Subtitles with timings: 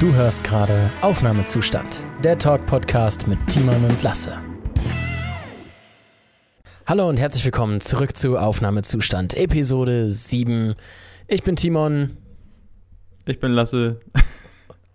[0.00, 4.38] Du hörst gerade Aufnahmezustand, der Talk-Podcast mit Timon und Lasse.
[6.86, 10.74] Hallo und herzlich willkommen zurück zu Aufnahmezustand, Episode 7.
[11.28, 12.16] Ich bin Timon.
[13.26, 14.00] Ich bin Lasse.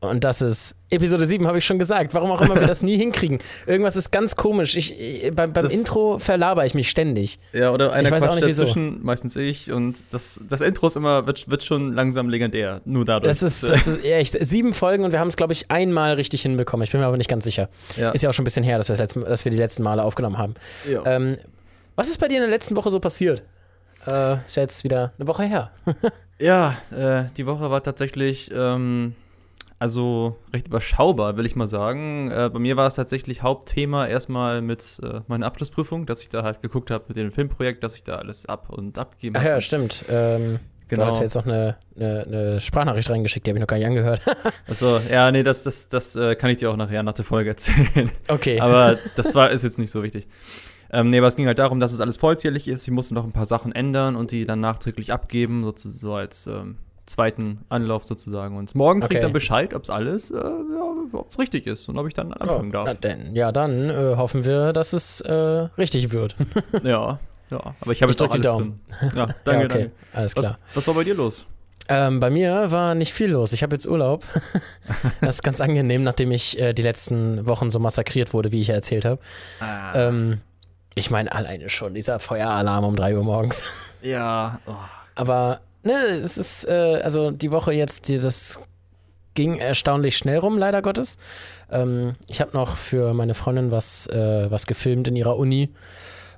[0.10, 2.14] Und das ist Episode 7, habe ich schon gesagt.
[2.14, 3.40] Warum auch immer wir das nie hinkriegen.
[3.66, 4.76] Irgendwas ist ganz komisch.
[4.76, 7.40] Ich, ich beim, beim Intro verlaber ich mich ständig.
[7.54, 9.72] Ja, oder einer ich weiß auch nicht, dazwischen, meistens ich.
[9.72, 12.82] Und das, das Intro ist immer, wird, wird schon langsam legendär.
[12.86, 13.30] Nur dadurch.
[13.30, 16.42] Das ist, das ist echt sieben Folgen und wir haben es, glaube ich, einmal richtig
[16.42, 16.84] hinbekommen.
[16.84, 17.70] Ich bin mir aber nicht ganz sicher.
[17.98, 18.12] Ja.
[18.12, 19.84] Ist ja auch schon ein bisschen her, dass wir, das letzte, dass wir die letzten
[19.84, 20.56] Male aufgenommen haben.
[20.90, 21.04] Ja.
[21.06, 21.38] Ähm,
[21.96, 23.44] was ist bei dir in der letzten Woche so passiert?
[24.08, 25.72] Äh, ist ja jetzt wieder eine Woche her.
[26.38, 29.16] Ja, äh, die Woche war tatsächlich, ähm,
[29.80, 32.32] also recht überschaubar, will ich mal sagen.
[32.32, 36.44] Äh, bei mir war es tatsächlich Hauptthema erstmal mit äh, meiner Abschlussprüfung, dass ich da
[36.44, 39.50] halt geguckt habe mit dem Filmprojekt, dass ich da alles ab und abgegeben Ach habe.
[39.50, 40.06] ja, stimmt.
[40.10, 41.06] Ähm, Genau.
[41.06, 43.78] Du hast ja jetzt noch eine, eine, eine Sprachnachricht reingeschickt, die habe ich noch gar
[43.78, 44.22] nicht angehört.
[44.68, 47.52] Also, ja, nee, das, das, das äh, kann ich dir auch nachher nach der Folge
[47.52, 48.12] erzählen.
[48.28, 48.60] okay.
[48.60, 50.28] Aber das war, ist jetzt nicht so wichtig.
[50.92, 52.84] Ähm, nee, aber es ging halt darum, dass es alles vollzählig ist.
[52.84, 56.48] Ich musste noch ein paar Sachen ändern und die dann nachträglich abgeben, sozusagen so als
[56.48, 58.58] ähm, zweiten Anlauf sozusagen.
[58.58, 59.24] Und morgen kriege ich Okay.
[59.26, 60.42] dann Bescheid, ob es alles, äh, ja,
[61.14, 63.00] ob es richtig ist und ob ich dann anfangen ja, darf.
[63.00, 65.34] denn, ja, dann äh, hoffen wir, dass es äh,
[65.78, 66.36] richtig wird.
[66.84, 67.20] Ja,
[67.52, 67.76] ja.
[67.80, 68.80] Aber ich habe jetzt auch alles Daumen.
[69.00, 69.12] drin.
[69.16, 69.68] Ja, danke, ja, okay.
[69.68, 69.92] danke.
[70.14, 70.58] Alles Was, klar.
[70.74, 71.46] was war bei dir los?
[71.88, 73.54] Ähm, bei mir war nicht viel los.
[73.54, 74.24] Ich habe jetzt Urlaub.
[75.22, 78.68] das ist ganz angenehm, nachdem ich äh, die letzten Wochen so massakriert wurde, wie ich
[78.70, 79.22] ja erzählt habe.
[79.60, 80.42] Ah, Ähm,
[80.96, 83.64] ich meine, alleine schon dieser Feueralarm um 3 Uhr morgens.
[84.02, 84.72] ja, oh,
[85.14, 88.60] Aber ne, es ist, äh, also die Woche jetzt, die, das
[89.36, 91.18] ging erstaunlich schnell rum, leider Gottes.
[91.70, 95.70] Ähm, ich habe noch für meine Freundin was, äh, was gefilmt in ihrer Uni.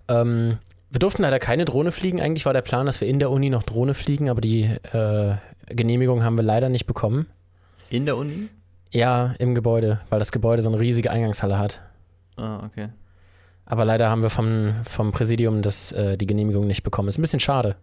[0.07, 0.57] Ähm,
[0.89, 2.21] wir durften leider keine Drohne fliegen.
[2.21, 5.35] Eigentlich war der Plan, dass wir in der Uni noch Drohne fliegen, aber die äh,
[5.67, 7.27] Genehmigung haben wir leider nicht bekommen.
[7.89, 8.49] in der Uni?
[8.91, 11.81] Ja, im Gebäude, weil das Gebäude so eine riesige Eingangshalle hat.
[12.37, 12.89] Ah, okay.
[13.65, 17.09] Aber leider haben wir vom, vom Präsidium das, äh, die Genehmigung nicht bekommen.
[17.09, 17.75] Ist ein bisschen schade.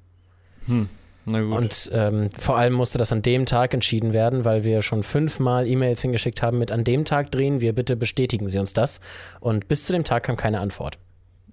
[0.67, 0.89] Hm.
[1.27, 5.67] Und ähm, vor allem musste das an dem Tag entschieden werden, weil wir schon fünfmal
[5.67, 9.01] E-Mails hingeschickt haben mit an dem Tag drehen wir, bitte bestätigen Sie uns das.
[9.41, 10.99] Und bis zu dem Tag kam keine Antwort.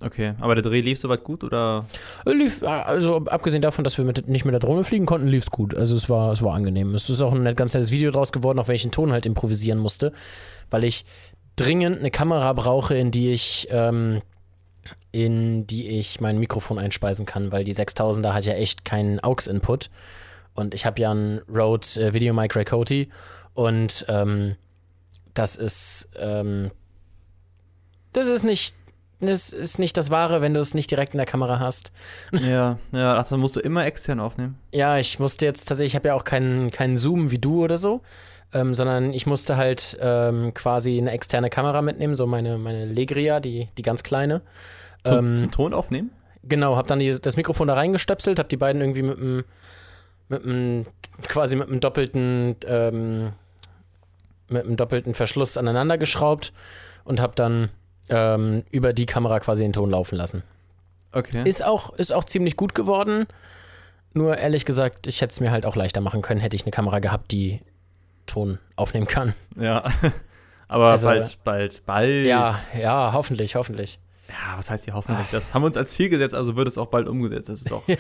[0.01, 1.85] okay, aber der Dreh lief soweit gut oder?
[2.25, 5.27] Äh, Lief, äh, also abgesehen davon, dass wir mit, nicht mit der Drohne fliegen konnten,
[5.27, 5.75] lief es gut.
[5.75, 6.93] Also es war, es war angenehm.
[6.95, 9.25] Es ist auch ein ganz nettes Video draus geworden, auch wenn ich den Ton halt
[9.25, 10.11] improvisieren musste,
[10.69, 11.05] weil ich
[11.55, 14.21] dringend eine Kamera brauche, in die ich ähm,
[15.11, 19.89] in die ich mein Mikrofon einspeisen kann, weil die 6000er hat ja echt keinen AUX-Input
[20.53, 23.09] und ich habe ja einen Rode äh, Video Mic Ray Coty
[23.53, 24.55] und ähm,
[25.33, 26.71] das ist ähm,
[28.13, 28.75] das ist nicht
[29.19, 31.91] das ist nicht das Wahre, wenn du es nicht direkt in der Kamera hast.
[32.31, 34.57] ja, ja, ach, dann musst du immer extern aufnehmen.
[34.73, 37.77] Ja, ich musste jetzt tatsächlich, ich habe ja auch keinen keinen Zoom wie du oder
[37.77, 38.01] so,
[38.53, 43.39] ähm, sondern ich musste halt ähm, quasi eine externe Kamera mitnehmen, so meine, meine Legria,
[43.39, 44.41] die, die ganz kleine.
[45.03, 46.11] Zum, Ähm, zum Ton aufnehmen?
[46.43, 49.43] Genau, habe dann die, das Mikrofon da reingestöpselt, habe die beiden irgendwie mit einem,
[50.29, 50.85] mit einem,
[51.27, 53.33] quasi mit einem doppelten, ähm,
[54.49, 56.51] mit einem doppelten Verschluss aneinander geschraubt
[57.03, 57.69] und habe dann
[58.09, 60.43] ähm, über die Kamera quasi den Ton laufen lassen.
[61.13, 61.47] Okay.
[61.47, 63.27] Ist auch, ist auch ziemlich gut geworden.
[64.13, 66.71] Nur ehrlich gesagt, ich hätte es mir halt auch leichter machen können, hätte ich eine
[66.71, 67.61] Kamera gehabt, die
[68.31, 69.33] Ton aufnehmen kann.
[69.59, 69.83] Ja.
[70.67, 72.25] Aber Also- bald, bald, bald.
[72.25, 73.99] Ja, ja, hoffentlich, hoffentlich.
[74.29, 75.27] Ja, was heißt hier hoffentlich?
[75.31, 77.49] Das haben wir uns als Ziel gesetzt, also wird es auch bald umgesetzt.
[77.49, 77.83] Das ist doch.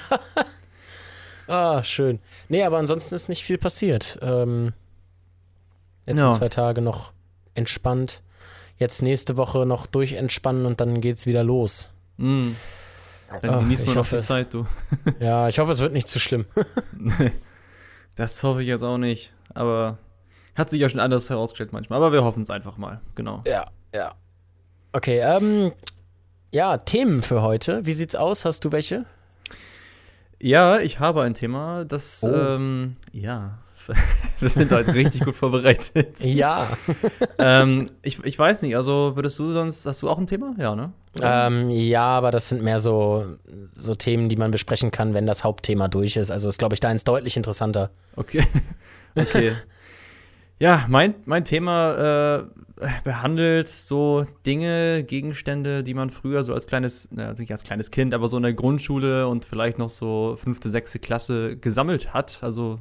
[1.47, 2.19] Ah, schön.
[2.47, 4.17] Nee, aber ansonsten ist nicht viel passiert.
[4.21, 4.71] Ähm,
[6.05, 6.31] letzten Ja.
[6.31, 7.11] zwei Tage noch
[7.55, 8.21] entspannt.
[8.77, 11.91] Jetzt nächste Woche noch durchentspannen und dann geht's wieder los.
[12.17, 12.51] Mm.
[13.41, 14.19] Dann Ach, genießt man noch die.
[14.19, 14.65] Zeit, du.
[15.19, 16.45] Ja, ich hoffe, es wird nicht zu schlimm.
[18.15, 19.33] das hoffe ich jetzt auch nicht.
[19.53, 19.97] Aber
[20.55, 21.97] hat sich ja schon anders herausgestellt manchmal.
[21.97, 23.01] Aber wir hoffen es einfach mal.
[23.15, 23.43] Genau.
[23.47, 24.13] Ja, ja.
[24.93, 25.71] Okay, ähm,
[26.51, 27.85] ja, Themen für heute.
[27.85, 28.43] Wie sieht's aus?
[28.43, 29.05] Hast du welche?
[30.41, 32.33] Ja, ich habe ein Thema, das, Oh.
[32.33, 33.59] ähm, ja.
[34.39, 36.19] Wir sind heute richtig gut vorbereitet.
[36.23, 36.67] Ja.
[37.37, 40.53] ähm, ich, ich weiß nicht, also würdest du sonst, hast du auch ein Thema?
[40.57, 40.93] Ja, ne?
[41.21, 43.37] ähm, ja, aber das sind mehr so,
[43.73, 46.31] so Themen, die man besprechen kann, wenn das Hauptthema durch ist.
[46.31, 47.91] Also ist, glaube ich, deins deutlich interessanter.
[48.15, 48.43] Okay.
[49.15, 49.51] okay.
[50.61, 52.43] Ja, mein, mein Thema
[52.77, 57.89] äh, behandelt so Dinge, Gegenstände, die man früher so als kleines, na, nicht als kleines
[57.89, 62.43] Kind, aber so in der Grundschule und vielleicht noch so fünfte, sechste Klasse gesammelt hat.
[62.43, 62.77] Also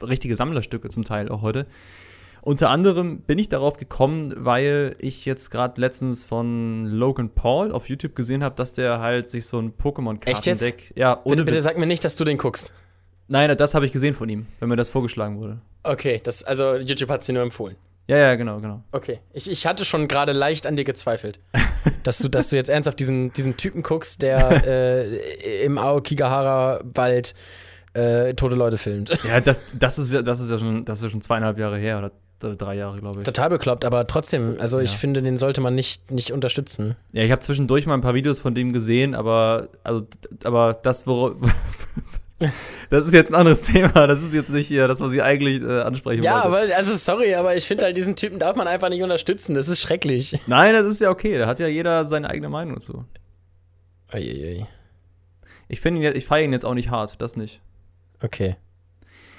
[0.00, 1.66] richtige Sammlerstücke zum Teil auch heute.
[2.40, 7.90] Unter anderem bin ich darauf gekommen, weil ich jetzt gerade letztens von Logan Paul auf
[7.90, 9.74] YouTube gesehen habe, dass der halt sich so ein?
[9.74, 10.94] Pokémon-Kartendeck.
[10.96, 12.72] Ja, ohne Bitte, bitte sag mir nicht, dass du den guckst.
[13.28, 15.58] Nein, das habe ich gesehen von ihm, wenn mir das vorgeschlagen wurde.
[15.82, 17.76] Okay, das, also YouTube hat sie nur empfohlen.
[18.06, 18.82] Ja, ja, genau, genau.
[18.92, 19.20] Okay.
[19.32, 21.40] Ich, ich hatte schon gerade leicht an dir gezweifelt.
[22.04, 27.34] dass, du, dass du jetzt ernsthaft diesen, diesen Typen guckst, der äh, im Aokigahara-Wald
[27.94, 29.10] äh, tote Leute filmt.
[29.26, 31.78] Ja, das, das, ist ja, das, ist ja schon, das ist ja schon zweieinhalb Jahre
[31.78, 32.10] her oder
[32.56, 33.24] drei Jahre, glaube ich.
[33.24, 34.96] Total bekloppt, aber trotzdem, also ich Ja.
[34.98, 36.94] finde, den sollte man nicht, nicht unterstützen.
[37.12, 40.06] Ja, ich habe zwischendurch mal ein paar Videos von dem gesehen, aber, also,
[40.42, 41.36] aber das, wor
[42.90, 44.06] das ist jetzt ein anderes Thema.
[44.06, 46.66] Das ist jetzt nicht hier das, was ich eigentlich äh, ansprechen Ja, wollte.
[46.72, 49.54] aber, also sorry, aber ich finde halt, diesen Typen darf man einfach nicht unterstützen.
[49.54, 50.40] Das ist schrecklich.
[50.46, 51.38] Nein, das ist ja okay.
[51.38, 53.04] Da hat ja jeder seine eigene Meinung dazu.
[54.12, 54.66] Uiuiui.
[55.68, 57.60] Ich finde ihn jetzt, ich feiere ihn jetzt auch nicht hart, das nicht.
[58.22, 58.56] Okay.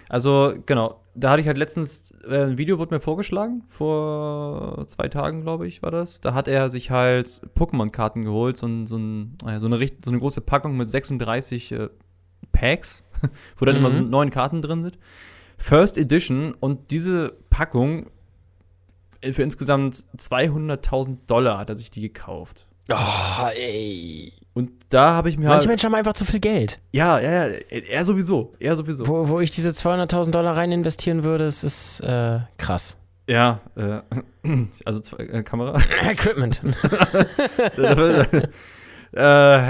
[0.09, 5.07] Also, genau, da hatte ich halt letztens, äh, ein Video wurde mir vorgeschlagen, vor zwei
[5.07, 6.21] Tagen, glaube ich, war das.
[6.21, 10.19] Da hat er sich halt Pokémon-Karten geholt, so, ein, so, ein, so, eine, so eine
[10.19, 11.89] große Packung mit 36 äh,
[12.55, 13.03] Packs,
[13.57, 13.79] wo dann Mhm.
[13.81, 14.97] immer so neun Karten drin sind.
[15.57, 18.07] First Edition und diese Packung
[19.21, 22.67] äh, für insgesamt 200.000 Dollar hat er sich die gekauft.
[22.91, 24.31] Oh, ey.
[24.53, 26.79] Und da habe ich mir Manche halt, Menschen haben einfach zu viel Geld.
[26.91, 29.05] ja, ja, ja, er sowieso, er sowieso.
[29.07, 32.97] Wo, wo ich diese 200.000 Dollar rein investieren würde, es ist äh, krass.
[33.27, 34.01] Ja, äh,
[34.85, 35.77] also zwei, äh, Kamera.
[36.09, 36.61] Equipment.
[39.15, 39.19] äh,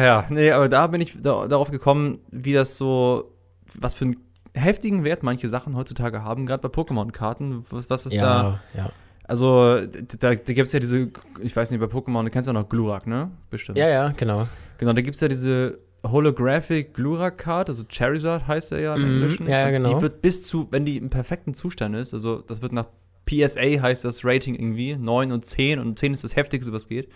[0.05, 3.31] ja, nee, aber da bin ich da, darauf gekommen, wie das so,
[3.79, 4.17] was für einen
[4.53, 7.65] heftigen Wert manche Sachen heutzutage haben, gerade bei Pokémon-Karten.
[7.69, 8.59] Was, was ist da?
[8.73, 8.89] ja, ja.
[9.27, 11.09] Also, da, da gibt es ja diese,
[11.41, 13.31] ich weiß nicht, bei Pokémon, du kennst ja noch Glurak, ne?
[13.49, 13.77] Bestimmt.
[13.77, 14.47] Ja, ja, genau.
[14.77, 19.07] Genau, da gibt es ja diese Holographic Glurak-Card, also Charizard heißt er ja im Mhm,
[19.07, 19.47] Englischen.
[19.47, 19.89] ja, ja, genau.
[19.95, 22.85] Die wird bis zu, wenn die im perfekten Zustand ist, also das wird nach
[23.25, 27.09] PSA heißt das Rating irgendwie, 9 und 10 und 10 ist das heftigste, was geht.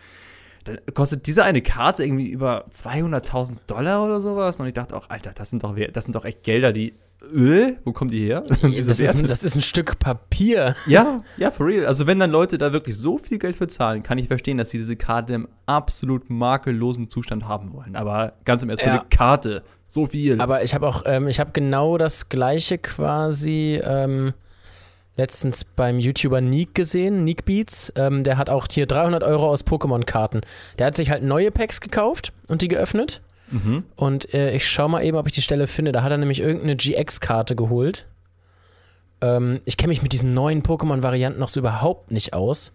[0.66, 4.60] Dann kostet diese eine Karte irgendwie über 200.000 Dollar oder sowas.
[4.60, 6.94] Und ich dachte auch, Alter, das sind doch, das sind doch echt Gelder, die,
[7.36, 8.44] äh, wo kommen die her?
[8.50, 8.64] Das
[9.00, 10.76] ist, ein, das ist ein Stück Papier.
[10.88, 11.86] Ja, ja, for real.
[11.86, 14.70] Also wenn dann Leute da wirklich so viel Geld für zahlen, kann ich verstehen, dass
[14.70, 17.96] sie diese Karte im absolut makellosen Zustand haben wollen.
[17.96, 19.00] Aber ganz im Ernst, für Ja.
[19.00, 20.40] eine Karte, so viel.
[20.40, 24.34] Aber ich habe auch, ähm, ich habe genau das gleiche quasi ähm,
[25.20, 27.94] letztens beim YouTuber Neek gesehen, Neek Beats.
[27.96, 30.42] Ähm, der hat auch hier 300 Euro aus Pokémon-Karten.
[30.80, 33.22] Der hat sich halt neue Packs gekauft und die geöffnet.
[33.52, 33.84] mhm.
[33.96, 35.92] Und äh, ich schau mal eben, ob ich die Stelle finde.
[35.92, 38.08] Da hat er nämlich irgendeine GX-Karte geholt.
[39.22, 42.72] Ähm, ich kenne mich mit diesen neuen Pokémon-Varianten noch so überhaupt nicht aus.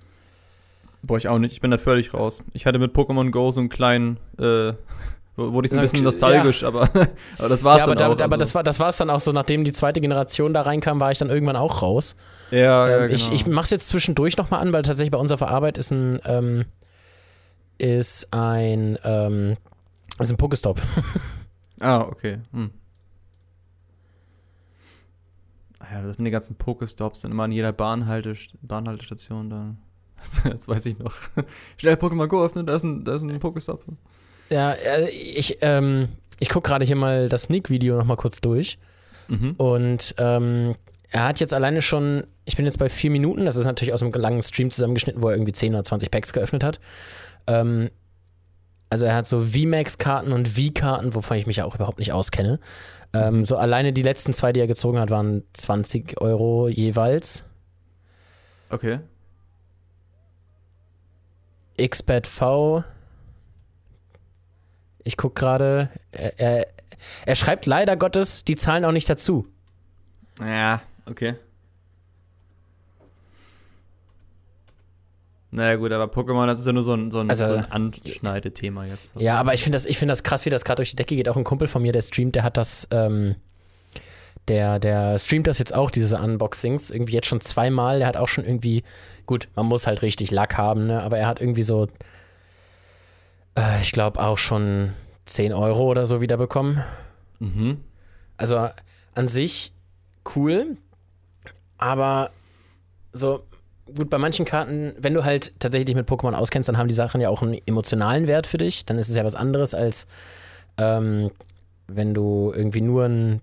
[1.03, 1.53] Boah, ich auch nicht.
[1.53, 2.43] Ich bin da völlig raus.
[2.53, 4.73] Ich hatte mit Pokémon Go so einen kleinen, äh,
[5.37, 6.83] wurde ich so ein bisschen nostalgisch, aber,
[7.39, 8.27] aber das war's ja, aber, dann da, auch.
[8.27, 8.37] aber also.
[8.37, 11.19] das war das war's dann auch so, nachdem die zweite Generation da reinkam, war ich
[11.19, 12.17] dann irgendwann auch raus.
[12.51, 13.15] ja, ja, Ähm, genau.
[13.15, 15.91] ich, ich mach's jetzt zwischendurch nochmal an, weil tatsächlich bei uns auf der Arbeit ist
[15.91, 16.67] ein, ähm,
[17.79, 19.57] ist ein, ähm,
[20.21, 20.81] ist ein Pokestop.
[21.81, 22.39] ah, okay.
[22.53, 22.71] Hm.
[25.81, 29.79] Ah Ja, das sind die ganzen Pokestops dann immer an jeder Bahnhalte, Bahnhaltestation dann.
[30.45, 31.15] Das weiß ich noch.
[31.77, 33.85] Schnell Pokémon Go öffnen, da ist ein, da ist ein Pokestop.
[34.55, 36.07] Ja, äh, ich, ähm,
[36.39, 38.79] ich guck gerade hier mal das Sneak-Video nochmal kurz durch.
[39.27, 39.55] Mhm.
[39.57, 40.77] Und ähm,
[41.11, 44.01] er hat jetzt alleine schon, ich bin jetzt bei vier Minuten, das ist natürlich aus
[44.01, 46.79] einem langen Stream zusammengeschnitten, wo er irgendwie 10 oder 20 Packs geöffnet hat.
[47.49, 47.91] Ähm,
[48.91, 52.61] also er hat so VMAX-Karten und V-Karten, wovon ich mich ja auch überhaupt nicht auskenne.
[53.13, 57.45] Ähm, so alleine die letzten zwei, die er gezogen hat, waren 20 Euro jeweils.
[58.71, 59.01] Okay.
[61.77, 62.85] XBET V.
[65.05, 65.91] Ich guck gerade.
[66.11, 66.67] Er, er,
[67.27, 69.47] er schreibt leider Gottes die Zahlen auch nicht dazu.
[70.41, 71.35] Ja, okay.
[75.51, 77.71] Naja, gut, aber Pokémon, das ist ja nur so ein, so ein, Also- so ein
[77.71, 79.15] Anschneidethema jetzt.
[79.17, 81.15] Ja, aber ich finde das, ich find das krass, wie das gerade durch die Decke
[81.15, 81.29] geht.
[81.29, 83.37] Auch ein Kumpel von mir, der streamt, der hat das, ähm,
[84.49, 87.99] der, der streamt das jetzt auch, diese Unboxings, irgendwie jetzt schon zweimal.
[88.01, 88.83] Der hat auch schon irgendwie,
[89.27, 91.01] gut, man muss halt richtig Lack haben, ne?
[91.03, 91.87] Aber er hat irgendwie so,
[93.57, 94.93] äh, ich glaube auch schon
[95.27, 96.83] 10 Euro oder so wieder bekommen.
[97.39, 97.81] Mhm.
[98.37, 98.69] Also
[99.15, 99.73] an sich
[100.37, 100.77] cool,
[101.79, 102.31] aber
[103.13, 103.45] so
[103.95, 106.95] gut bei manchen Karten, wenn du halt tatsächlich dich mit Pokémon auskennst, dann haben die
[106.95, 108.87] Sachen ja auch einen emotionalen Wert für dich.
[108.87, 110.07] Dann ist es ja was anderes als
[110.79, 111.31] ähm,
[111.87, 113.41] wenn du irgendwie nur ein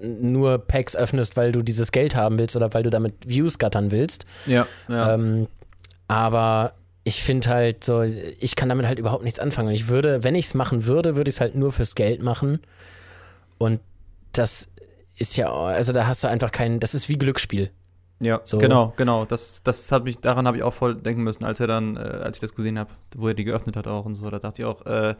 [0.00, 3.90] nur Packs öffnest, weil du dieses Geld haben willst oder weil du damit Views gattern
[3.90, 4.26] willst.
[4.44, 5.14] Ja, ja.
[5.14, 5.48] Ähm,
[6.06, 6.74] aber
[7.08, 9.68] ich finde halt so, ich kann damit halt überhaupt nichts anfangen.
[9.68, 12.20] Und ich würde, wenn ich es machen würde, würde ich es halt nur fürs Geld
[12.20, 12.58] machen.
[13.58, 13.78] Und
[14.32, 14.66] das
[15.16, 17.70] ist ja, also da hast du einfach keinen, das ist wie Glücksspiel.
[18.18, 19.24] ja, so- genau, genau.
[19.24, 22.00] Das, das hat mich, daran habe ich auch voll denken müssen, als er dann, äh,
[22.00, 24.28] als ich das gesehen habe, wo er die geöffnet hat auch und so.
[24.28, 25.14] Da dachte ich auch, äh,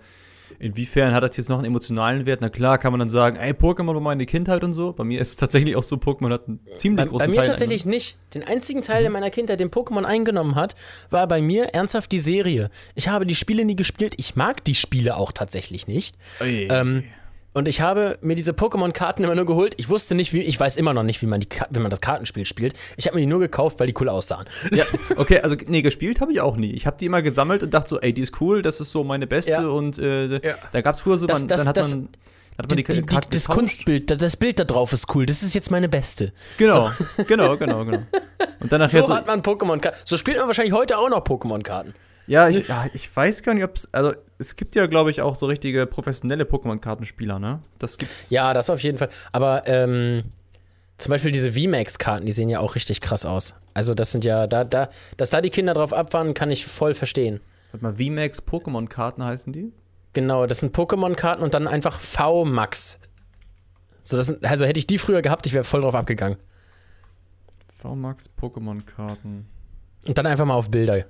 [0.59, 2.41] inwiefern hat das jetzt noch einen emotionalen Wert?
[2.41, 4.93] Na klar, kann man dann sagen, ey, Pokémon war meine Kindheit und so.
[4.93, 7.43] Bei mir ist es tatsächlich auch so, Pokémon hat einen ziemlich Bei, großen bei mir
[7.43, 8.17] Teil tatsächlich nicht.
[8.35, 10.75] Den einzigen Teil in meiner Kindheit, den Pokémon eingenommen hat,
[11.11, 12.71] war bei mir ernsthaft die Serie.
[12.95, 14.15] Ich habe die Spiele nie gespielt.
[14.17, 16.17] Ich mag die Spiele auch tatsächlich nicht.
[16.41, 17.05] Ähm,
[17.57, 19.75] und ich habe mir diese Pokémon-Karten immer nur geholt.
[19.79, 22.01] Ich wusste nicht, wie, ich weiß immer noch nicht, wie man, die, wie man das
[22.01, 22.75] Kartenspiel spielt.
[22.97, 24.47] Ich habe mir die nur gekauft, weil die cool aussahen.
[24.73, 24.85] Ja,
[25.17, 26.73] okay, also nee, gespielt habe ich auch nie.
[26.73, 29.05] Ich habe die immer gesammelt und dachte so, ey, die ist cool, das ist so
[29.05, 29.67] meine beste Ja.
[29.67, 30.55] und äh, Ja.
[30.73, 32.09] da gab's früher so, Das- man, das- dann hat das- man,
[32.59, 33.49] hat man die, Die, die, das.
[33.49, 35.25] Kunstbild, da- das Bild da drauf ist cool.
[35.27, 36.33] Das ist jetzt meine beste.
[36.59, 36.91] Genau,
[37.27, 37.99] genau, genau, genau.
[38.61, 39.97] Und dann nachher So so, hat man Pokémon-Karten.
[40.05, 41.95] So spielt man wahrscheinlich heute auch noch Pokémon-Karten.
[42.26, 45.23] Ja, ich, ja, ich weiß gar nicht, ob es, also es gibt ja, glaube ich,
[45.23, 47.61] auch so richtige professionelle Pokémon-Kartenspieler, ne?
[47.78, 48.30] Das gibt's.
[48.30, 49.09] Ja, das auf jeden Fall.
[49.33, 50.25] Aber ähm,
[50.99, 53.54] zum Beispiel diese VMAX-Karten, die sehen ja auch richtig krass aus.
[53.75, 56.95] Also das sind ja, da, da, dass da die Kinder drauf abfahren, kann ich voll
[56.95, 57.40] verstehen.
[57.73, 59.73] Warte mal, VMAX Pokémon-Karten heißen die?
[60.12, 62.99] Genau, das sind Pokémon-Karten und dann einfach VMAX.
[64.02, 66.38] So, das sind, also hätte ich die früher gehabt, ich wäre voll drauf abgegangen.
[67.83, 69.47] VMAX Pokémon-Karten.
[70.06, 71.04] Und dann einfach mal auf Bilder.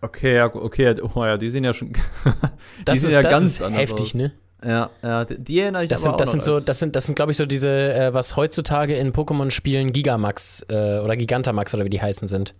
[0.00, 1.92] Okay, ja, okay, oh ja, die sehen ja schon.
[2.84, 4.14] Das ist, ja das ganz ist heftig, aus.
[4.14, 4.32] ne?
[4.64, 7.06] Ja, ja, die, erinnere ich Das aber sind, das auch sind so, das sind, das
[7.06, 11.84] sind, glaube ich, so diese, äh, was heutzutage in Pokémon-Spielen Gigamax äh, oder Gigantamax oder
[11.84, 12.54] wie die heißen sind.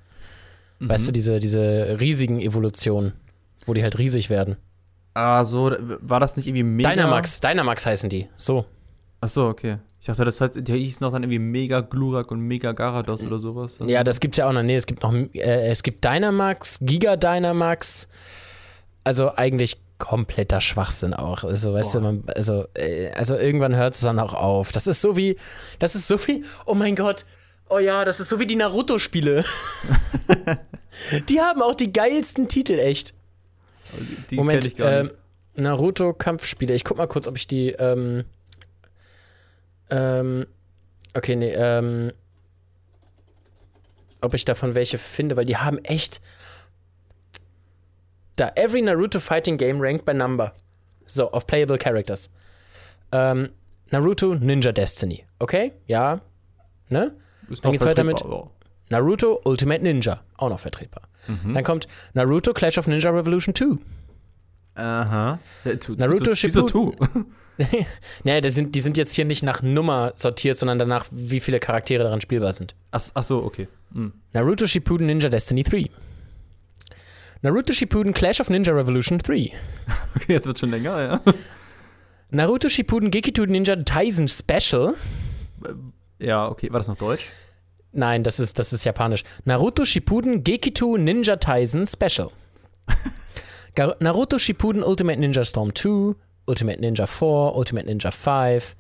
[0.79, 0.89] Mhm.
[0.89, 3.13] Weißt du, diese, diese riesigen Evolutionen,
[3.67, 4.57] wo die halt riesig werden.
[5.15, 6.91] Ah, so, war das nicht irgendwie mega?
[6.91, 8.29] Dynamax, Dynamax heißen die.
[8.37, 8.67] So.
[9.21, 9.77] Ach so, okay.
[10.07, 13.41] Ich dachte, das heißt, die hießen noch dann irgendwie Mega Glurak und Mega Garados oder
[13.41, 13.81] sowas.
[13.85, 14.63] Ja, das gibt's ja auch noch.
[14.63, 18.07] Nee, es gibt noch, äh, es gibt Dynamax, Giga Dynamax.
[19.03, 21.43] Also eigentlich kompletter Schwachsinn auch.
[21.43, 21.99] Also, weißt Boah.
[21.99, 24.71] du, man, also, äh, also irgendwann hört es dann auch auf.
[24.71, 25.39] Das ist so wie,
[25.81, 27.27] das ist so wie, oh mein Gott,
[27.69, 29.45] oh ja, das ist so wie die Naruto-Spiele.
[31.29, 33.13] die haben auch die geilsten Titel, echt.
[34.31, 35.15] die kenn Moment, ich gar nicht.
[35.57, 36.75] Naruto-Kampfspiele.
[36.75, 38.25] Ich guck mal kurz, ob ich die, ähm,
[39.91, 40.47] ähm,
[41.15, 42.13] okay, nee, ähm,
[44.21, 46.21] ob ich davon welche finde, weil die haben echt
[48.37, 50.53] da every Naruto Fighting Game ranked by number.
[51.07, 52.31] So, of playable characters.
[53.13, 53.51] Ähm,
[53.91, 55.25] Naruto Ninja Destiny.
[55.39, 56.21] Okay, ja.
[56.89, 57.15] Ne?
[57.49, 58.51] Ist dann geht's weiter vertretbar,
[58.91, 60.23] Naruto Ultimate Ninja.
[60.37, 61.09] Auch noch vertretbar.
[61.27, 61.55] Mhm.
[61.55, 63.65] Dann kommt Naruto Clash of Ninja Revolution 2.
[64.77, 65.01] ja.
[65.03, 65.39] Aha.
[65.65, 66.35] Äh, Naruto
[66.67, 66.95] tu?
[68.25, 71.61] naja, die sind, die sind jetzt hier nicht nach Nummer sortiert, sondern danach, wie viele
[71.61, 72.75] Charaktere daran spielbar sind.
[72.91, 73.69] Ach, ach so, okay.
[73.93, 74.13] Hm.
[74.33, 75.91] Naruto Shippuden Ninja Destiny 3.
[77.43, 79.35] Naruto Shippuden Clash of Ninja Revolution 3.
[79.35, 79.53] Okay,
[80.33, 81.35] jetzt wird schon länger, ja.
[82.31, 84.95] Naruto Shippuden Gekitu Ninja Taisen Special.
[86.19, 86.73] Ja, okay.
[86.73, 87.29] War das noch Deutsch?
[87.93, 89.23] Nein, das ist, das ist japanisch.
[89.45, 92.31] Naruto Shippuden Gekitu Ninja Taisen Special.
[94.01, 96.15] Naruto Shippuden Ultimate Ninja Storm 2,
[96.47, 98.77] Ultimate Ninja 4, Ultimate Ninja 5.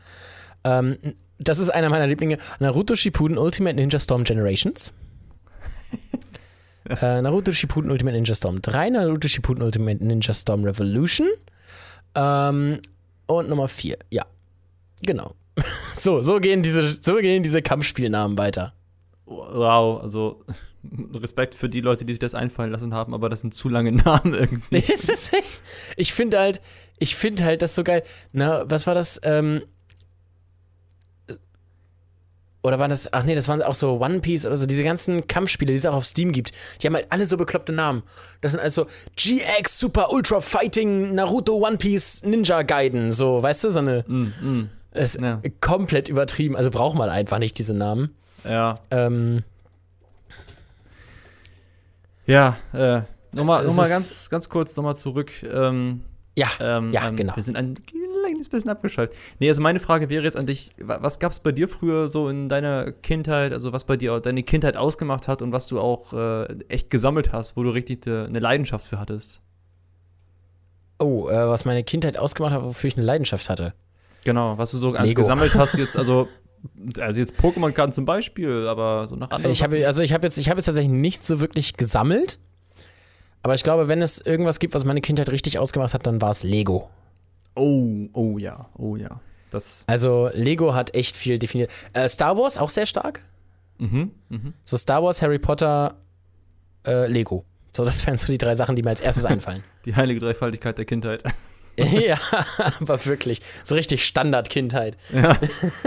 [0.65, 0.99] Ähm,
[1.39, 2.39] das ist einer meiner Lieblinge.
[2.61, 4.93] Naruto Shippuden Ultimate Ninja Storm Generations.
[6.89, 11.29] äh, Naruto Shippuden Ultimate Ninja Storm 3, Naruto Shippuden Ultimate Ninja Storm Revolution.
[12.15, 12.81] Ähm,
[13.27, 14.25] und Nummer 4, ja.
[15.03, 15.35] Genau.
[15.95, 18.75] So, so gehen diese, so gehen diese Kampfspielnamen weiter.
[19.25, 20.45] Wow, also
[21.15, 23.93] Respekt für die Leute, die sich das einfallen lassen haben, aber das sind zu lange
[24.05, 24.83] Namen irgendwie.
[25.97, 26.61] Ich finde halt,
[26.99, 28.03] ich finde halt das so geil.
[28.33, 29.21] Na, was war das?
[29.23, 29.63] Ähm,
[32.63, 35.29] oder waren das, ach nee, das waren auch so One Piece oder so, diese ganzen
[35.29, 36.51] Kampfspiele, die es auch auf Steam gibt.
[36.83, 38.03] Die haben halt alle so bekloppte Namen.
[38.41, 43.71] Das sind also GX Super Ultra Fighting Naruto One Piece Ninja Gaiden, so, weißt du,
[43.71, 44.71] so eine, Mm, mm.
[44.95, 45.41] ist Ja.
[45.61, 46.57] komplett übertrieben.
[46.57, 48.17] Also braucht man einfach nicht diese Namen.
[48.43, 49.45] Ja, Ähm,
[52.27, 53.03] ja, äh,
[53.33, 55.31] nochmal noch mal ist- ganz, ganz kurz nochmal zurück.
[55.43, 56.03] Ähm,
[56.37, 57.35] ja, ähm, ja, ähm, genau.
[57.37, 57.75] Wir sind ein
[58.23, 59.17] kleines bisschen abgeschaltet.
[59.39, 62.09] Nee, also meine Frage wäre jetzt an dich, wa- was gab es bei dir früher
[62.09, 65.81] so in deiner Kindheit, also was bei dir deine Kindheit ausgemacht hat und was du
[65.81, 69.41] auch äh, echt gesammelt hast, wo du richtig äh, eine Leidenschaft für hattest?
[70.99, 73.75] Oh, äh, was meine Kindheit ausgemacht hat, wofür ich eine Leidenschaft hatte.
[74.25, 75.21] Genau, was du so Lego.
[75.21, 76.27] gesammelt hast jetzt, also
[76.99, 80.39] also jetzt Pokémon-Karten zum Beispiel, aber so nach anderen Ich habe also ich habe jetzt
[80.39, 82.39] ich habe jetzt tatsächlich nichts so wirklich gesammelt.
[83.43, 86.31] Aber ich glaube, wenn es irgendwas gibt, was meine Kindheit richtig ausgemacht hat, dann war
[86.31, 86.91] es Lego.
[87.55, 89.21] Oh, oh ja, oh ja.
[89.51, 89.85] Das.
[89.87, 91.71] Also Lego hat echt viel definiert.
[91.93, 93.21] Äh, Star Wars auch sehr stark.
[93.79, 94.53] Mhm, mhm.
[94.65, 95.95] So Star Wars, Harry Potter,
[96.85, 97.45] äh, Lego.
[97.73, 99.63] So, das wären so die drei Sachen, die mir als erstes einfallen.
[99.85, 101.23] Die heilige Dreifaltigkeit der Kindheit.
[102.01, 102.19] ja,
[102.81, 103.43] aber wirklich.
[103.65, 104.97] So richtig Standard-Kindheit.
[105.13, 105.37] ja.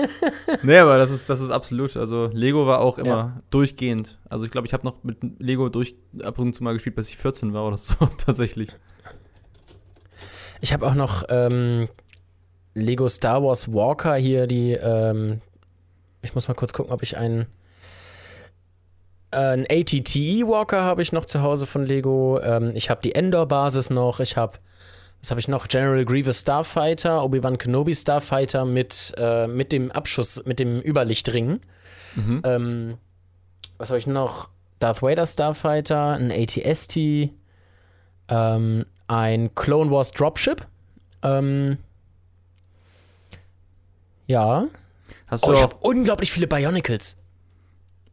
[0.64, 1.98] nee, aber das ist, das ist absolut.
[1.98, 3.42] Also Lego war auch immer Ja.
[3.50, 4.20] durchgehend.
[4.30, 7.10] Also ich glaube, ich habe noch mit Lego durch ab und zu mal gespielt, bis
[7.10, 7.94] ich 14 war oder so,
[8.26, 8.70] tatsächlich.
[10.62, 11.88] Ich habe auch noch ähm,
[12.74, 15.42] Lego Star Wars Walker hier, die, ähm,
[16.22, 17.48] ich muss mal kurz gucken, ob ich einen,
[19.32, 22.40] äh, einen ATTE Walker habe ich noch zu Hause von Lego.
[22.42, 24.20] Ähm, ich habe die Endor-Basis noch.
[24.20, 24.58] Ich habe,
[25.22, 25.68] was habe ich noch?
[25.68, 31.60] General Grievous Starfighter, Obi-Wan Kenobi Starfighter mit, äh, mit dem Abschuss, mit dem Überlichtring.
[32.16, 32.42] Mhm.
[32.46, 32.98] Ähm,
[33.78, 34.50] was habe ich noch?
[34.80, 36.98] Darth Vader Starfighter, ein ATST,
[38.30, 40.66] ähm, ein Clone Wars Dropship.
[41.22, 41.78] Ähm,
[44.28, 44.68] ja.
[45.28, 47.18] Hast Oh, du ich auch habe unglaublich viele Bionicles.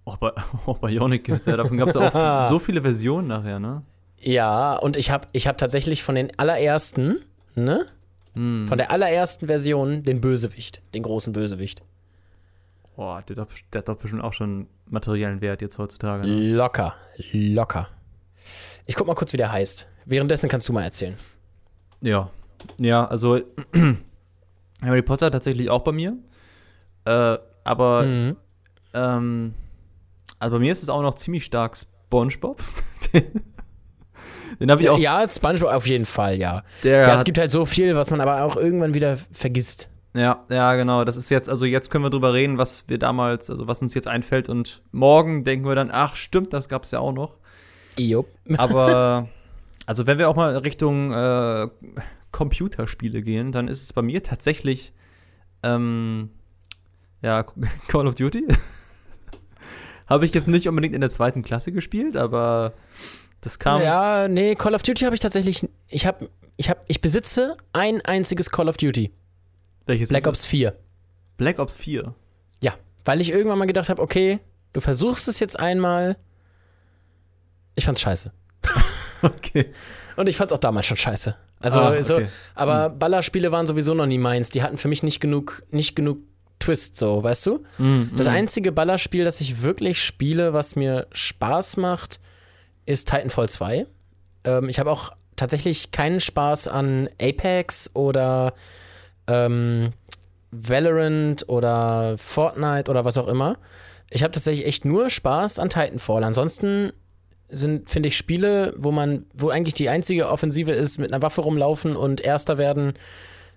[0.05, 0.31] oh, Bi
[0.67, 3.83] oh, Bionic jetzt, ja, davon gab es auch so viele Versionen nachher, ne?
[4.21, 7.19] Ja, und ich habe ich hab tatsächlich von den allerersten,
[7.55, 7.87] ne?
[8.35, 8.67] Hm.
[8.69, 11.83] Von der allerersten Version den Bösewicht, den großen Bösewicht.
[12.97, 16.27] Boah, der, hat doch- der hat doch bestimmt auch schon materiellen Wert jetzt heutzutage.
[16.27, 16.55] Ne?
[16.55, 16.95] Locker,
[17.33, 17.89] locker.
[18.87, 19.87] Ich guck mal kurz, wie der heißt.
[20.07, 21.17] Währenddessen kannst du mal erzählen.
[22.01, 22.31] Ja.
[22.79, 23.41] Ja, also
[24.83, 26.17] Harry Potter tatsächlich auch bei mir.
[27.05, 28.37] Äh, aber Mhm.
[28.95, 29.55] ähm,
[30.39, 32.63] also bei mir ist es auch noch ziemlich stark SpongeBob.
[34.61, 34.99] Den habe ich auch.
[34.99, 36.62] Ja, SpongeBob auf jeden Fall, ja.
[36.85, 39.88] der Ja, es gibt halt so viel, was man aber auch irgendwann wieder vergisst.
[40.17, 41.05] Ja, ja, genau.
[41.05, 43.93] Das ist jetzt, also jetzt können wir drüber reden, was wir damals, also was uns
[43.93, 44.49] jetzt einfällt.
[44.49, 47.37] Und morgen denken wir dann, ach, stimmt, das gab es ja auch noch.
[47.99, 48.29] Jupp.
[48.57, 49.29] Aber,
[49.85, 51.69] also wenn wir auch mal Richtung äh,
[52.33, 54.95] Computerspiele gehen, dann ist es bei mir tatsächlich,
[55.62, 56.31] ähm,
[57.21, 57.43] ja,
[57.88, 58.47] Call of Duty.
[60.07, 62.73] Habe ich jetzt nicht unbedingt in der zweiten Klasse gespielt, aber
[63.40, 63.81] das kam.
[63.83, 65.69] Ja, nee, Call of Duty habe ich tatsächlich.
[65.88, 69.12] Ich habe, ich habe, ich besitze ein einziges Call of Duty.
[69.87, 70.69] Welches Black Ops 4.
[70.71, 70.75] es?
[71.37, 72.14] Black Ops 4.
[72.61, 72.75] Ja,
[73.05, 74.40] weil ich irgendwann mal gedacht habe, okay,
[74.73, 76.16] du versuchst es jetzt einmal.
[77.75, 78.33] Ich fand's scheiße.
[79.23, 79.71] Okay.
[80.16, 81.35] Und ich fand's auch damals schon scheiße.
[81.59, 82.28] Also, Ah, so, okay.
[82.55, 84.50] aber Ballerspiele waren sowieso noch nie meins.
[84.50, 86.19] Die hatten für mich nicht genug, nicht genug
[86.59, 87.64] Twist, so, weißt du?
[87.78, 88.31] Mm, Das mm.
[88.31, 92.21] einzige Ballerspiel, das ich wirklich spiele, was mir Spaß macht,
[92.87, 93.87] ist Titanfall 2.
[94.45, 98.54] Ähm, ich habe auch tatsächlich keinen Spaß an Apex oder
[99.26, 99.91] ähm,
[100.50, 103.58] Valorant oder Fortnite oder was auch immer.
[104.11, 106.25] Ich habe tatsächlich echt nur Spaß an Titanfall.
[106.25, 106.93] Ansonsten
[107.49, 111.43] sind, finde ich, Spiele, wo man, wo eigentlich die einzige Offensive ist, mit einer Waffe
[111.43, 112.95] rumlaufen und Erster werden,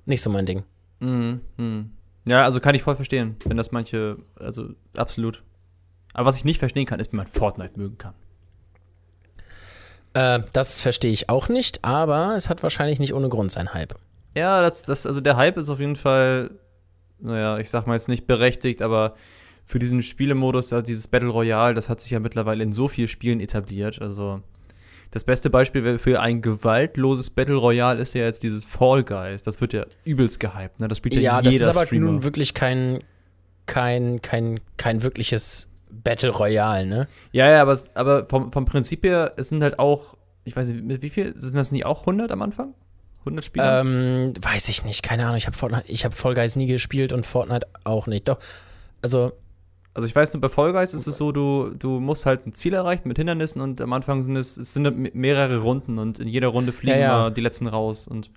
[0.06, 0.64] nicht so mein Ding.
[1.00, 1.92] Mhm, mhm.
[2.28, 5.44] Ja, also kann ich voll verstehen, wenn das manche, also absolut.
[6.14, 8.14] Aber was ich nicht verstehen kann, ist, wie man Fortnite mögen kann.
[10.14, 13.96] Äh, das verstehe ich auch nicht, aber es hat wahrscheinlich nicht ohne Grund sein Hype.
[14.36, 16.52] Ja, das, das, also der Hype ist auf jeden Fall,
[17.20, 19.16] naja, ich sag mal jetzt nicht berechtigt, aber
[19.66, 23.08] für diesen Spielemodus, also dieses Battle Royale, das hat sich ja mittlerweile in so vielen
[23.08, 24.02] Spielen etabliert.
[24.02, 24.42] Also
[25.12, 29.44] das beste Beispiel für ein gewaltloses Battle Royale ist ja jetzt dieses Fall Guys.
[29.44, 30.88] Das wird ja übelst gehypt, ne?
[30.88, 32.06] Das spielt ja, Ja, das jeder ist aber Streamer.
[32.12, 33.04] nun wirklich kein,
[33.68, 37.08] kein, kein, kein wirkliches Battle Royale, ne?
[37.32, 40.84] Ja, ja, aber, aber vom, vom Prinzip her, es sind halt auch, ich weiß nicht,
[40.84, 42.74] mit wie viel, sind das nicht auch 100 am Anfang?
[43.20, 43.82] 100 Spieler?
[43.82, 45.38] Ähm, weiß ich nicht, keine Ahnung.
[45.38, 48.28] Ich habe Fortnite, ich habe Fall Guys nie gespielt und Fortnite auch nicht.
[48.30, 48.40] Doch,
[49.02, 49.34] also
[49.94, 52.54] Also ich weiß nur, bei Fall Guys ist es so, du, du musst halt ein
[52.54, 56.20] Ziel erreichen mit Hindernissen und am Anfang sind es, es sind me- mehrere Runden und
[56.20, 57.30] in jeder Runde fliegen Ja, ja.
[57.30, 58.30] die letzten raus und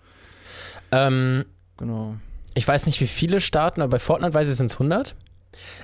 [0.90, 1.44] ähm,
[1.76, 2.16] genau.
[2.54, 5.14] ich weiß nicht, wie viele starten, aber bei Fortnite weiß ich, sind es 100.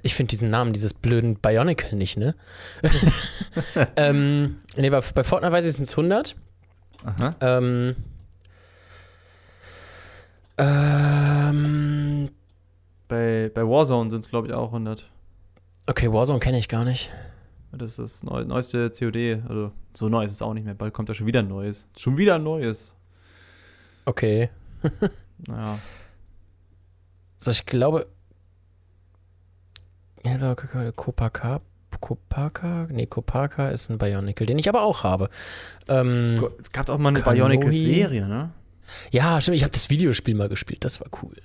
[0.02, 2.34] Ich finde diesen Namen, dieses blöden Bionicle nicht, ne?
[3.96, 6.36] ähm, nee, bei, bei Fortnite weiß ich, sind es 100.
[7.04, 7.36] Aha.
[7.40, 7.96] Ähm,
[10.58, 12.30] ähm,
[13.06, 15.08] Bei, bei Warzone sind es, glaube ich, auch 100.
[15.86, 17.10] okay, Warzone kenne ich gar nicht.
[17.72, 19.42] Das ist das neu, neueste COD.
[19.48, 20.74] Also so neu ist es auch nicht mehr.
[20.74, 21.86] Bald kommt da schon wieder ein neues.
[21.96, 22.94] Schon wieder ein neues.
[24.04, 24.50] Okay.
[25.46, 25.78] Naja.
[27.36, 28.08] So, ich glaube.
[30.24, 30.54] Ja,
[30.94, 31.60] Kopaka.
[32.00, 32.86] Kopaka?
[32.90, 35.30] Nee, Kopaka ist ein Bionicle, den ich aber auch habe.
[35.88, 37.20] Ähm, Es gab auch mal eine.
[37.22, 38.50] Bionicle-Serie, ne?
[39.10, 41.36] ja, stimmt, ich habe das Videospiel mal gespielt, das war cool.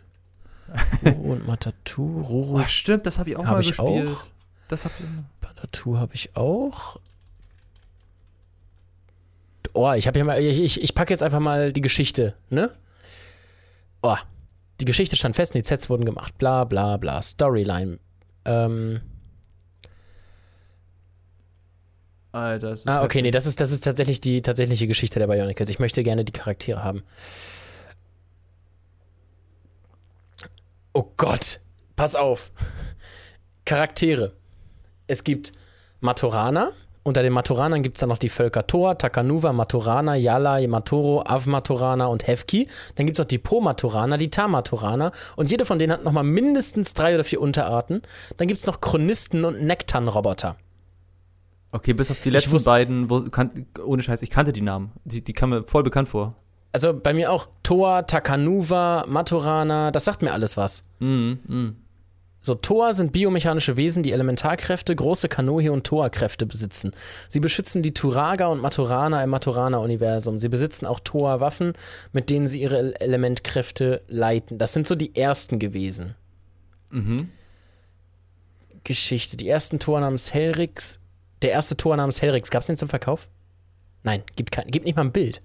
[1.05, 2.21] Roro und Matatu.
[2.21, 4.07] Roro Oh, stimmt, das habe ich auch Hab mal ich gespielt.
[4.09, 4.25] auch.
[4.67, 5.23] Das habe ich immer.
[5.41, 6.97] Matatu habe ich auch.
[9.73, 10.39] Oh, ich habe hier mal.
[10.41, 12.71] Ich, ich, ich packe jetzt einfach mal die Geschichte, ne?
[14.01, 14.17] Oh,
[14.79, 16.37] die Geschichte stand fest, die Sets wurden gemacht.
[16.37, 17.21] Bla, bla, bla.
[17.21, 17.99] Storyline.
[18.45, 19.01] Ähm.
[22.31, 23.21] Alter, das ist Ah, okay, heftig.
[23.23, 25.69] nee, das ist, das ist tatsächlich die tatsächliche Geschichte der Bionicles.
[25.69, 27.03] Ich möchte gerne die Charaktere haben.
[30.93, 31.59] Oh Gott,
[31.95, 32.51] pass auf.
[33.65, 34.33] Charaktere.
[35.07, 35.51] Es gibt
[36.01, 36.71] Matorana,
[37.03, 42.05] unter den Maturanern gibt es dann noch die Völker Toa, Takanuva, Maturana, Yala, Matoro, Avmaturana
[42.07, 42.67] und Hefki.
[42.95, 46.93] Dann gibt es noch die Po-Maturaner, die Ta-Maturaner und jede von denen hat nochmal mindestens
[46.93, 48.01] drei oder vier Unterarten.
[48.37, 50.55] Dann gibt es noch Chronisten und Nektan-Roboter.
[51.71, 54.91] Okay, bis auf die letzten wusste- beiden, wo, kan, ohne Scheiß, ich kannte die Namen.
[55.05, 56.35] Die, die kamen mir voll bekannt vor.
[56.71, 60.83] Also bei mir auch Toa, Takanuva, Maturana, das sagt mir alles was.
[60.99, 61.75] Mhm, mhm.
[62.45, 66.91] So, Toa sind biomechanische Wesen, die Elementarkräfte, große Kanohi und Toa-Kräfte besitzen.
[67.29, 70.39] Sie beschützen die Turaga und Maturana im Maturana-Universum.
[70.39, 71.71] Sie besitzen auch Toa-Waffen,
[72.11, 74.57] mit denen sie ihre Ele- Elementkräfte leiten.
[74.57, 76.15] Das sind so die ersten gewesen.
[76.89, 77.29] Mhm.
[78.83, 79.37] Geschichte.
[79.37, 80.99] Die ersten Toa namens Helrix.
[81.43, 83.29] Der erste Toa namens Helrix, gab es den zum Verkauf?
[84.03, 85.41] Nein, gibt, kein, gibt nicht mal ein Bild.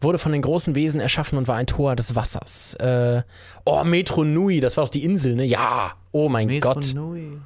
[0.00, 2.74] Wurde von den großen Wesen erschaffen und war ein Tor des Wassers.
[2.74, 3.22] Äh,
[3.64, 5.44] oh, Metro Nui, das war doch die Insel, ne?
[5.44, 5.94] Ja.
[6.12, 6.92] Oh mein Gott.
[6.94, 7.38] Nui.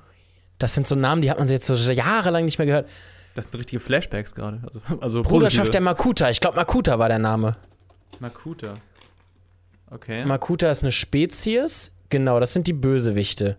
[0.59, 2.89] Das sind so Namen, die hat man jetzt so jahrelang nicht mehr gehört.
[3.35, 4.61] Das sind richtige Flashbacks gerade.
[4.67, 5.83] Also, also Bruderschaft der positive.
[5.83, 6.31] Makuta.
[6.31, 7.57] Ich glaube, Makuta war der Name.
[8.19, 8.75] Makuta.
[9.91, 10.25] Okay.
[10.25, 11.93] Makuta ist eine Spezies.
[12.11, 13.57] Genau, das sind die Bösewichte.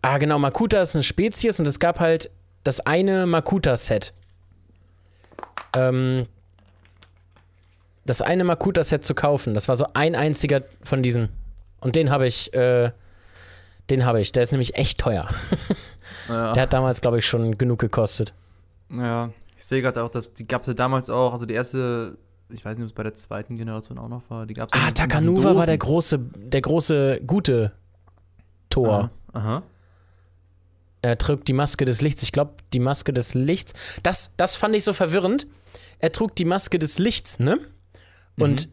[0.00, 2.30] Ah, genau, Makuta ist eine Spezies und es gab halt
[2.64, 4.14] das eine Makuta-Set.
[5.76, 6.26] Ähm,
[8.04, 9.54] das eine Makuta-Set zu kaufen.
[9.54, 11.28] Das war so ein einziger von diesen.
[11.80, 12.90] Und den habe ich, äh,
[13.90, 14.32] den habe ich.
[14.32, 15.28] Der ist nämlich echt teuer.
[16.28, 16.52] ja.
[16.52, 18.32] Der hat damals, glaube ich, schon genug gekostet.
[18.90, 19.30] ja.
[19.56, 22.64] Ich sehe gerade auch, dass die gab es ja damals auch, also die erste, ich
[22.64, 24.90] weiß nicht, ob es bei der zweiten Generation auch noch war, die gab es Ah,
[24.90, 27.70] Takanuva war der große, der große, gute
[28.70, 29.12] Tor.
[29.32, 29.38] Aha.
[29.38, 29.62] Aha.
[31.02, 32.24] Er trug die Maske des Lichts.
[32.24, 33.72] Ich glaube, die Maske des Lichts.
[34.02, 35.46] Das, das fand ich so verwirrend.
[36.00, 37.60] Er trug die Maske des Lichts, ne?
[38.38, 38.68] Und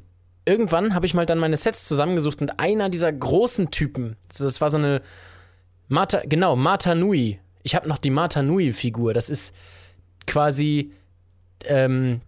[0.45, 4.69] irgendwann habe ich mal dann meine Sets zusammengesucht und einer dieser großen Typen, das war
[4.69, 5.01] so eine
[5.87, 7.39] Mata, genau, Mata Nui.
[7.63, 9.13] Ich habe noch die Mata Nui-Figur.
[9.13, 9.53] Das ist
[10.25, 10.91] quasi
[11.65, 12.21] ähm,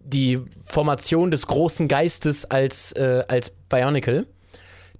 [0.00, 4.26] die Formation des großen Geistes als, äh, als Bionicle.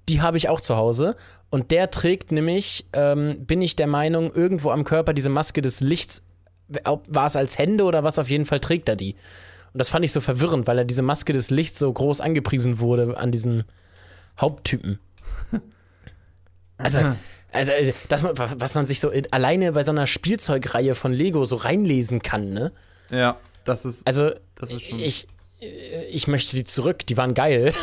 [0.09, 1.17] Die habe ich auch zu Hause.
[1.49, 5.81] Und der trägt nämlich, ähm, bin ich der Meinung, irgendwo am Körper diese Maske des
[5.81, 6.23] Lichts.
[6.69, 8.19] War es als Hände oder was?
[8.19, 9.17] Auf jeden Fall trägt er die.
[9.73, 12.79] Und das fand ich so verwirrend, weil er diese Maske des Lichts so groß angepriesen
[12.81, 13.65] wurde an diesem
[14.41, 14.99] Haupttypen.
[16.83, 16.99] Also,
[17.53, 17.73] also
[18.09, 21.57] dass man, was man sich so in, alleine bei so einer Spielzeugreihe von Lego so
[21.57, 22.73] reinlesen kann, ne?
[23.11, 25.29] Ja, das ist, Also, das ist ich,
[26.11, 27.75] ich möchte die zurück, die waren geil.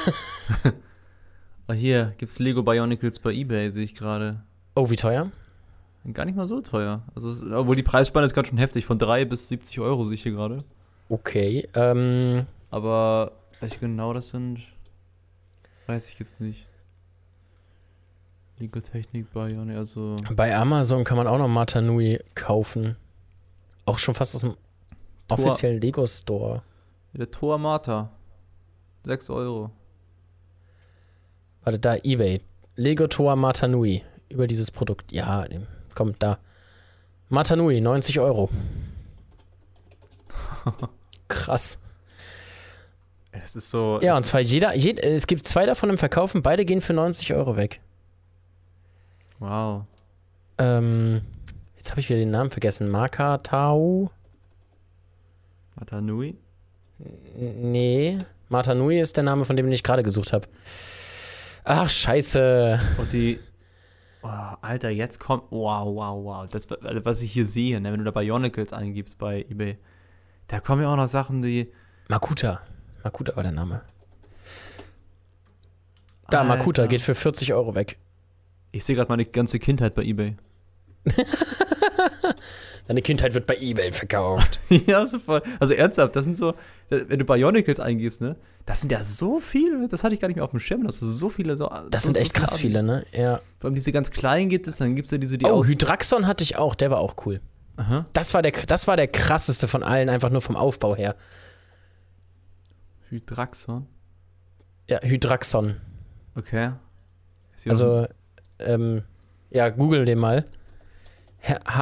[1.67, 4.41] Ah, hier gibt's Lego Bionicles bei eBay, sehe ich gerade.
[4.73, 5.31] Oh, wie teuer?
[6.13, 7.03] Gar nicht mal so teuer.
[7.13, 10.23] Also, obwohl die Preisspanne ist gerade schon heftig, von 3 bis 70 Euro sehe ich
[10.23, 10.63] hier gerade.
[11.09, 14.59] Okay, ähm, Aber welche genau das sind,
[15.87, 16.67] weiß ich jetzt nicht.
[18.59, 20.15] Lego Technik Bionic, also.
[20.35, 22.95] bei Amazon kann man auch noch Matanui kaufen.
[23.85, 24.57] Auch schon fast aus dem
[25.27, 26.63] Tor- offiziellen Lego Store.
[27.13, 28.09] Der Tor Mata.
[29.03, 29.71] 6 Euro.
[31.63, 32.41] Warte, da, Ebay.
[32.75, 34.03] Lego Toa Matanui.
[34.29, 35.11] Über dieses Produkt.
[35.13, 35.61] Ja, nee,
[35.95, 36.37] kommt da.
[37.29, 38.49] Matanui, 90 Euro.
[41.27, 41.79] Krass.
[43.31, 43.99] Es ist so.
[44.01, 46.93] Ja, und zwar jeder, jed, es gibt zwei davon im Verkauf und beide gehen für
[46.93, 47.81] 90 Euro weg.
[49.39, 49.83] Wow.
[50.57, 51.21] Ähm,
[51.75, 52.89] jetzt habe ich wieder den Namen vergessen.
[52.89, 54.11] Maka Tau?
[55.75, 56.35] Matanui?
[57.37, 58.17] Nee.
[58.49, 60.47] Matanui ist der Name, von dem den ich gerade gesucht habe.
[61.63, 62.79] Ach, scheiße.
[62.97, 63.39] Und die.
[64.23, 65.43] Oh, Alter, jetzt kommt.
[65.51, 66.49] Wow, wow, wow.
[66.49, 69.77] Das, was ich hier sehe, ne, wenn du da Bionicles eingibst bei eBay,
[70.47, 71.71] da kommen ja auch noch Sachen, die.
[72.09, 72.61] Makuta.
[73.03, 73.81] Makuta war der Name.
[76.29, 76.55] Da, Alter.
[76.57, 77.97] Makuta geht für 40 Euro weg.
[78.71, 80.35] Ich sehe gerade meine ganze Kindheit bei eBay.
[82.87, 84.59] Deine Kindheit wird bei Ebay verkauft.
[84.69, 85.41] ja, so voll.
[85.59, 86.53] Also ernsthaft, das sind so,
[86.89, 88.37] wenn du Bionicles eingibst, ne?
[88.65, 90.99] Das sind ja so viele, das hatte ich gar nicht mehr auf dem Schirm, das
[90.99, 91.57] sind so viele.
[91.57, 93.05] So, Das sind so echt krass viele, ne?
[93.11, 93.41] Ja.
[93.59, 95.63] Vor allem diese ganz kleinen gibt es, dann gibt es ja diese, die Oh.
[95.63, 97.41] Hydraxon hatte ich auch, der war auch cool.
[97.77, 98.05] Aha.
[98.13, 101.15] Das war, der, das war der krasseste von allen, einfach nur vom Aufbau her.
[103.09, 103.87] Hydraxon.
[104.87, 105.77] Ja, Hydraxon.
[106.35, 106.71] Okay.
[107.67, 108.07] Also,
[108.59, 109.03] ähm,
[109.49, 110.45] ja, google den mal.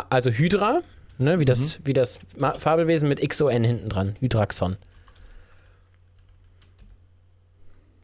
[0.10, 0.82] Also Hydra,
[1.18, 2.20] ne, wie das, wie das
[2.60, 4.16] Fabelwesen mit XON hinten dran.
[4.20, 4.78] Hydraxon.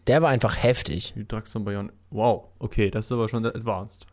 [0.08, 1.14] Der war einfach heftig.
[1.16, 1.94] Hydraxon Bionic.
[2.10, 4.08] Wow, okay, das ist aber schon advanced.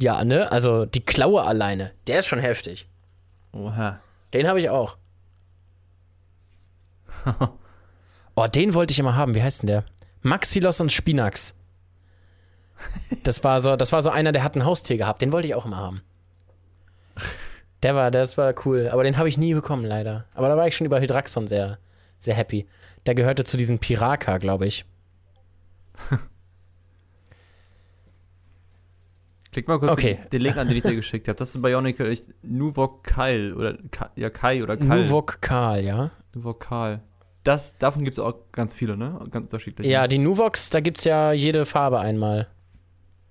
[0.00, 0.50] Ja, ne?
[0.50, 2.88] Also die Klaue alleine, der ist schon heftig.
[3.52, 4.00] Oha.
[4.32, 4.96] Den habe ich auch.
[8.34, 9.34] oh, den wollte ich immer haben.
[9.34, 9.84] Wie heißt denn der?
[10.22, 11.54] Maxilos und Spinax.
[13.22, 15.22] Das war so, das war so einer, der hat ein Haustier gehabt.
[15.22, 16.02] Den wollte ich auch immer haben.
[17.82, 18.88] Der war, das war cool.
[18.90, 20.26] Aber den habe ich nie bekommen, leider.
[20.34, 21.78] Aber da war ich schon über Hydraxon sehr,
[22.18, 22.66] sehr happy.
[23.06, 24.84] Der gehörte zu diesen Piraka, glaube ich.
[29.52, 30.18] Klick mal kurz Okay.
[30.24, 31.36] den, den Link an, den ich dir geschickt habe.
[31.36, 35.02] Das ist Bionicle ich, Nuvok Kyle oder Ka, ja Kai oder Kyle.
[35.04, 36.10] Nuvok Karl, ja?
[36.34, 37.00] Nuvok Kyle.
[37.44, 39.18] Das, davon gibt es auch ganz viele, ne?
[39.30, 39.90] Ganz unterschiedliche.
[39.90, 42.48] Ja, die Nuvox, da gibt es ja jede Farbe einmal.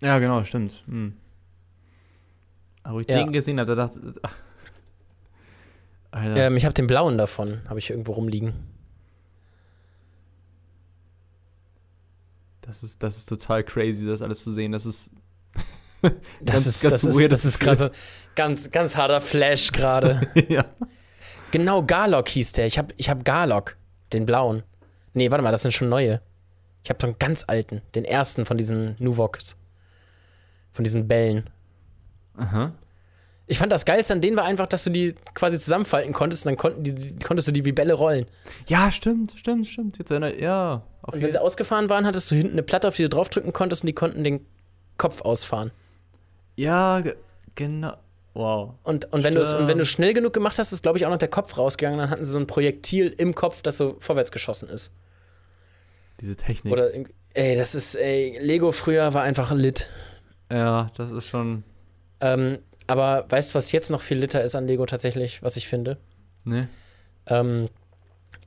[0.02, 0.84] Ja, genau, stimmt.
[0.88, 1.14] Hm.
[2.82, 3.18] Aber wo ich Ja.
[3.24, 4.22] den gesehen habe, da dachte ich.
[6.16, 8.54] Ähm, ich habe den blauen davon, habe ich irgendwo rumliegen.
[12.62, 14.72] Das ist, das ist total crazy, das alles zu sehen.
[14.72, 15.12] Das ist.
[16.42, 17.92] Das Ganz- ist, ganz das, ist, weird, das ist gerade
[18.36, 20.22] ganz, ganz harter Flash gerade.
[20.48, 20.66] ja.
[21.52, 22.68] genau, Garlock hieß der.
[22.68, 23.76] Ich habe ich hab Garlock,
[24.14, 24.64] den blauen.
[25.14, 26.22] Nee, warte mal, das sind schon neue.
[26.84, 29.58] Ich habe so einen ganz alten, den ersten von diesen Nuvox.
[30.72, 31.50] Von diesen Bällen.
[32.38, 32.72] Aha.
[33.48, 36.52] Ich fand das Geilste an denen war einfach, dass du die quasi zusammenfalten konntest und
[36.52, 38.26] dann konnten die, konntest du die wie Bälle rollen.
[38.68, 39.98] Ja, stimmt, stimmt, stimmt.
[39.98, 40.84] Jetzt erinnere ja.
[41.02, 43.84] Und wenn sie ausgefahren waren, hattest du hinten eine Platte, auf die du draufdrücken konntest
[43.84, 44.46] und die konnten den
[44.98, 45.72] Kopf ausfahren.
[46.58, 47.16] Ja, ge
[47.56, 47.94] genau.
[48.34, 48.76] Wow.
[48.84, 51.18] Und, und, wenn und wenn du schnell genug gemacht hast, ist, glaube ich, auch noch
[51.18, 51.98] der Kopf rausgegangen.
[51.98, 54.92] Dann hatten sie so ein Projektil im Kopf, das so vorwärts geschossen ist.
[56.22, 56.72] Diese Technik.
[56.72, 56.92] Oder,
[57.34, 59.90] ey, das ist, ey, Lego früher war einfach lit.
[60.52, 61.64] ja, das ist schon.
[62.20, 65.68] Ähm, aber weißt du, was jetzt noch viel litter ist an Lego tatsächlich, was ich
[65.68, 65.98] finde?
[66.44, 66.68] Ne?
[67.26, 67.70] Ähm,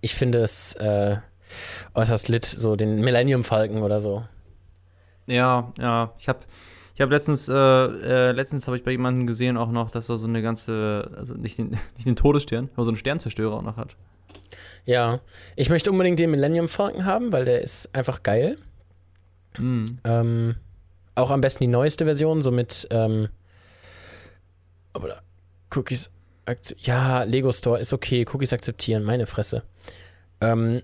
[0.01, 1.17] ich finde es äh,
[1.95, 4.25] äußerst lit, so den Millennium Falcon oder so.
[5.27, 6.13] Ja, ja.
[6.19, 6.41] Ich habe
[7.01, 10.19] ich hab letztens, äh, äh, letztens habe ich bei jemandem gesehen auch noch, dass er
[10.19, 13.79] so eine ganze, also nicht den, nicht den Todesstern, aber so einen Sternzerstörer auch noch
[13.79, 13.97] hat.
[14.85, 15.21] Ja,
[15.57, 18.59] ich möchte unbedingt den Millennium Falcon haben, weil der ist einfach geil.
[19.57, 19.99] Mhm.
[20.05, 20.57] Ähm,
[21.15, 23.29] auch am besten die neueste Version, so mit ähm,
[25.75, 26.11] Cookies.
[26.81, 29.63] Ja, Lego Store ist okay, Cookies akzeptieren, meine Fresse.
[30.43, 30.83] Ähm,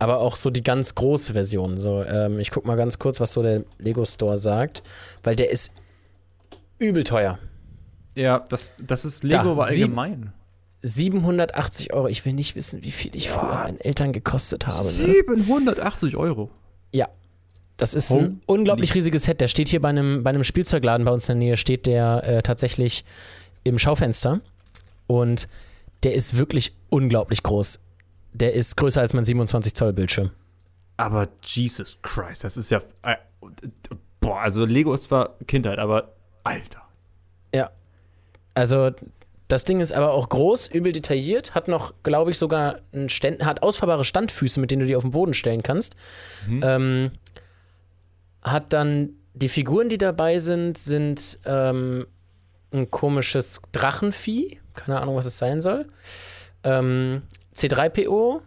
[0.00, 1.78] aber auch so die ganz große Version.
[1.78, 4.82] So, ähm, ich guck mal ganz kurz, was so der Lego Store sagt,
[5.22, 5.70] weil der ist
[6.78, 7.38] übel teuer.
[8.16, 10.32] Ja, das, das ist Da, Lego sieb- allgemein.
[10.82, 12.08] 780 Euro.
[12.08, 14.78] Ich will nicht wissen, wie viel ich früher meinen Eltern gekostet habe.
[14.78, 14.82] Ne?
[14.84, 16.50] 780 Euro.
[16.92, 17.08] Ja.
[17.76, 19.40] Das ist ein unglaublich riesiges Set.
[19.40, 22.22] Der steht hier bei einem, bei einem Spielzeugladen bei uns in der Nähe, steht der
[22.24, 23.04] äh, tatsächlich
[23.64, 24.40] im Schaufenster.
[25.06, 25.48] Und
[26.02, 27.78] der ist wirklich unglaublich groß.
[28.32, 30.30] Der ist größer als mein 27 Zoll Bildschirm.
[30.96, 32.80] Aber Jesus Christ, das ist ja.
[33.02, 33.16] Äh,
[34.20, 36.12] boah, also Lego ist zwar Kindheit, aber
[36.44, 36.82] Alter.
[37.54, 37.70] Ja.
[38.54, 38.90] Also,
[39.48, 43.44] das Ding ist aber auch groß, übel detailliert, hat noch, glaube ich, sogar einen Ständ,
[43.44, 45.96] hat ausfahrbare Standfüße, mit denen du die auf den Boden stellen kannst.
[46.46, 46.60] Mhm.
[46.64, 47.10] Ähm,
[48.42, 52.06] hat dann die Figuren, die dabei sind, sind ähm,
[52.72, 54.60] ein komisches Drachenvieh.
[54.74, 55.86] Keine Ahnung, was es sein soll.
[56.62, 57.22] Ähm,
[57.54, 58.40] C3PO,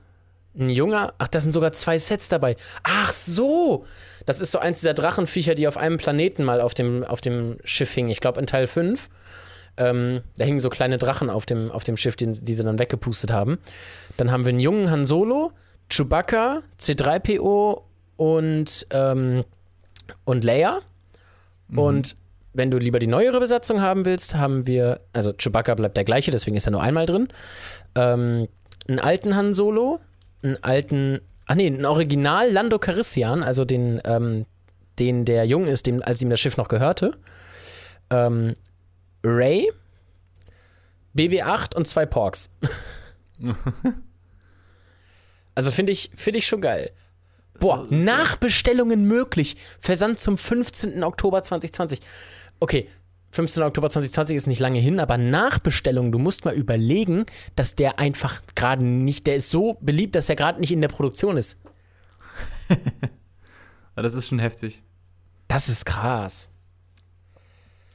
[0.58, 1.14] ein junger.
[1.18, 2.56] Ach, da sind sogar zwei Sets dabei.
[2.84, 3.86] Ach so!
[4.26, 7.58] Das ist so eins dieser Drachenviecher, die auf einem Planeten mal auf dem, auf dem
[7.64, 8.10] Schiff hingen.
[8.10, 9.10] Ich glaube in Teil 5.
[9.76, 12.78] Ähm, da hingen so kleine Drachen auf dem, auf dem Schiff, die, die sie dann
[12.78, 13.58] weggepustet haben.
[14.18, 15.52] Dann haben wir einen jungen Han Solo,
[15.90, 17.82] Chewbacca, C3PO
[18.18, 19.44] und, ähm,
[20.26, 20.82] und Leia.
[21.76, 22.18] Und
[22.54, 26.30] wenn du lieber die neuere Besatzung haben willst, haben wir, also Chewbacca bleibt der gleiche,
[26.30, 27.30] deswegen ist er nur einmal drin.
[27.96, 28.48] Ähm,
[28.88, 30.00] einen alten Han Solo,
[30.42, 34.46] einen alten, ach nee, einen Original Lando Carissian, also den, ähm,
[35.00, 37.18] den der jung ist, dem, als ihm das Schiff noch gehörte.
[38.10, 38.54] Ähm,
[39.24, 39.72] Ray,
[41.16, 42.50] BB-8 und zwei Porks.
[45.56, 46.92] also finde ich, finde ich schon geil.
[47.60, 49.56] Boah, Nachbestellungen möglich.
[49.80, 51.04] Versand zum 15.
[51.04, 52.02] Oktober 2020.
[52.60, 52.90] Okay,
[53.34, 53.64] 15.
[53.64, 58.44] Oktober 2020 ist nicht lange hin, aber Nachbestellungen, du musst mal überlegen, dass der einfach
[58.54, 61.58] gerade nicht, der ist so beliebt, dass er gerade nicht in der Produktion ist.
[63.96, 64.82] Das ist schon heftig.
[65.48, 66.50] Das ist krass.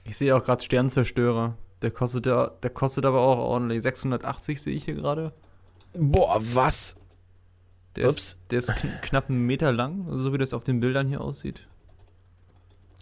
[0.04, 1.56] Ich sehe auch gerade Sternzerstörer.
[1.82, 5.32] Der kostet ja, der kostet aber auch ordentlich 680 sehe ich hier gerade.
[5.94, 6.94] Boah, was?
[7.96, 8.16] Der Ups.
[8.16, 11.20] ist, der ist kn knapp einen Meter lang, so wie das auf den Bildern hier
[11.20, 11.66] aussieht.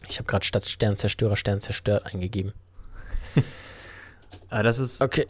[0.09, 2.53] Ich habe gerade statt Sternzerstörer Stern zerstört eingegeben.
[4.49, 5.27] Ah, das ist Okay.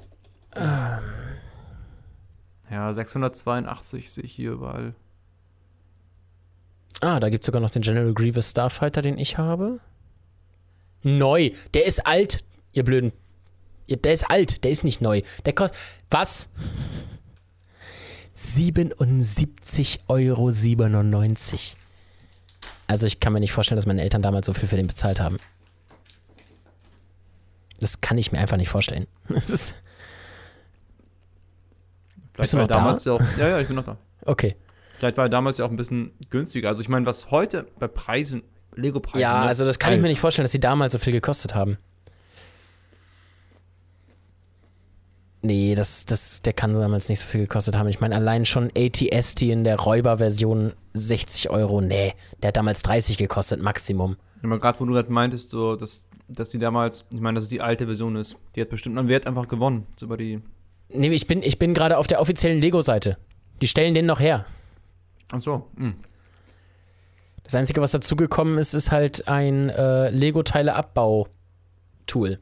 [2.70, 4.94] ja 682 sehe ich hier überall.
[7.00, 9.80] Ah, da gibt es sogar noch den General Grievous Starfighter, den ich habe.
[11.02, 11.50] Neu.
[11.72, 13.12] Der ist alt, ihr blöden.
[13.88, 15.22] Der ist alt, der ist nicht neu.
[15.46, 15.78] Der kostet.
[16.10, 16.50] Was?
[18.34, 20.50] 77,97 Euro.
[22.86, 25.20] Also ich kann mir nicht vorstellen, dass meine Eltern damals so viel für den bezahlt
[25.20, 25.38] haben.
[27.80, 29.06] das kann ich mir einfach nicht vorstellen.
[29.28, 29.74] Das ist,
[32.32, 33.10] Vielleicht du war noch damals da?
[33.10, 33.22] ja auch.
[33.38, 33.96] Ja, ja, ich bin noch da.
[34.24, 34.56] okay.
[34.98, 36.68] Vielleicht war er damals ja auch ein bisschen günstiger.
[36.68, 38.42] Also ich meine, was heute bei Preisen,
[38.74, 39.20] Lego-Preisen.
[39.20, 39.48] Ja, ne?
[39.48, 41.76] also das kann ich mir nicht vorstellen, dass sie damals so viel gekostet haben.
[45.42, 47.88] Nee, das, das, der kann damals nicht so viel gekostet haben.
[47.88, 51.80] Ich meine, allein schon ATST in der Räuber-Version 60 Euro.
[51.80, 54.16] Nee, der hat damals 30 gekostet, Maximum.
[54.42, 57.50] Aber gerade wo du gerade meintest, so, dass, dass die damals, ich meine, dass es
[57.50, 59.86] die alte Version ist, die hat bestimmt an Wert einfach gewonnen.
[59.96, 60.40] So über die.
[60.88, 63.18] Nee, ich bin, ich bin gerade auf der offiziellen Lego-Seite.
[63.60, 64.46] Die stellen den noch her.
[65.32, 65.66] Ach so.
[65.76, 65.94] hm.
[67.44, 72.40] Das Einzige, was dazugekommen ist, ist halt ein äh, Lego-Teile-Abbau-Tool.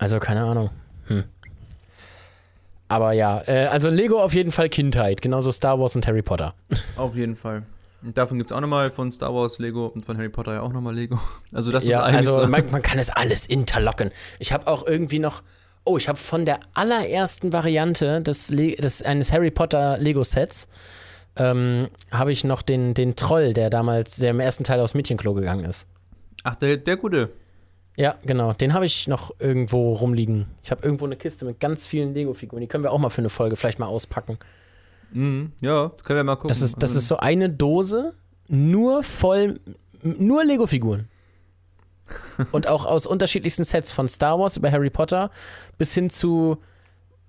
[0.00, 0.70] Also keine Ahnung.
[1.06, 1.24] Hm.
[2.88, 6.54] Aber ja, äh, also Lego auf jeden Fall Kindheit, genauso Star Wars und Harry Potter.
[6.96, 7.62] Auf jeden Fall.
[8.02, 10.62] Und davon gibt es auch nochmal von Star Wars Lego und von Harry Potter ja
[10.62, 11.20] auch nochmal Lego.
[11.52, 12.48] Also das ja, ist eigentlich also so.
[12.48, 14.10] man, man kann es alles interlocken.
[14.38, 15.42] Ich habe auch irgendwie noch,
[15.84, 20.68] oh, ich habe von der allerersten Variante des, Le des eines Harry Potter Lego Sets
[21.36, 25.34] ähm, habe ich noch den, den Troll, der damals, der im ersten Teil aufs Mädchenklo
[25.34, 25.86] gegangen ist.
[26.42, 27.30] Ach, der, der gute.
[28.00, 28.54] Ja, genau.
[28.54, 30.46] Den habe ich noch irgendwo rumliegen.
[30.62, 32.62] Ich habe irgendwo eine Kiste mit ganz vielen Lego-Figuren.
[32.62, 34.38] Die können wir auch mal für eine Folge vielleicht mal auspacken.
[35.12, 35.52] Mhm.
[35.60, 36.48] Ja, können wir mal gucken.
[36.48, 38.14] Das ist, das ist so eine Dose,
[38.48, 39.60] nur voll,
[40.02, 41.10] nur Lego-Figuren.
[42.52, 45.30] Und auch aus unterschiedlichsten Sets, von Star Wars über Harry Potter
[45.76, 46.56] bis hin zu,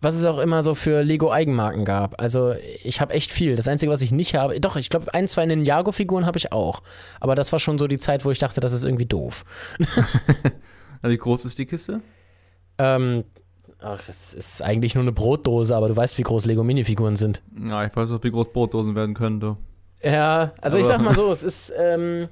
[0.02, 2.20] was es auch immer so für Lego-Eigenmarken gab.
[2.20, 3.56] Also ich habe echt viel.
[3.56, 6.82] Das Einzige, was ich nicht habe, doch, ich glaube, ein, zwei Ninjago-Figuren habe ich auch.
[7.20, 9.46] Aber das war schon so die Zeit, wo ich dachte, das ist irgendwie doof.
[11.04, 12.02] Wie groß ist die Kiste?
[12.78, 13.24] Ähm,
[13.80, 17.42] ach, das ist eigentlich nur eine Brotdose, aber du weißt, wie groß Lego-Minifiguren sind.
[17.68, 19.58] Ja, ich weiß auch, wie groß Brotdosen werden können, du.
[20.04, 22.28] Ja, also ich Aber- sag mal so, es ist, ähm,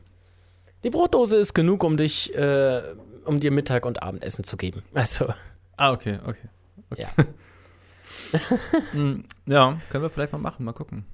[0.84, 2.82] die Brotdose ist genug, um dich, äh,
[3.25, 4.84] um dir Mittag- und Abendessen zu geben.
[4.93, 5.27] Also,
[5.77, 6.47] Ah, okay, okay.
[6.91, 7.01] okay.
[7.17, 7.25] Ja.
[8.92, 11.06] Hm, ja, können wir vielleicht mal machen, mal gucken.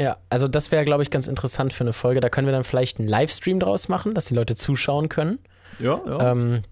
[0.00, 2.20] ja, also das wäre, glaube ich, ganz interessant für eine Folge.
[2.20, 5.38] Da können wir dann vielleicht einen Livestream draus machen, dass die Leute zuschauen können.
[5.78, 6.32] Ja, ja.
[6.32, 6.62] Ähm,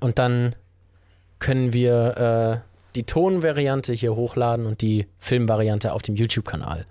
[0.00, 0.54] und dann
[1.38, 6.86] können wir äh, die Tonvariante hier hochladen und die Filmvariante auf dem YouTube-Kanal.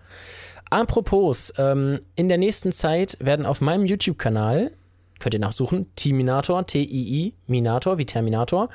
[0.69, 4.71] Apropos, ähm, in der nächsten Zeit werden auf meinem YouTube-Kanal,
[5.19, 8.69] könnt ihr nachsuchen, Timinator, T-I-I, Minator, wie Terminator,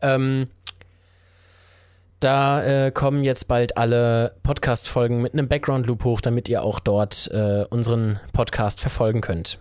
[0.00, 0.48] ähm,
[2.20, 7.30] da äh, kommen jetzt bald alle Podcast-Folgen mit einem Background-Loop hoch, damit ihr auch dort
[7.32, 9.58] äh, unseren Podcast verfolgen könnt.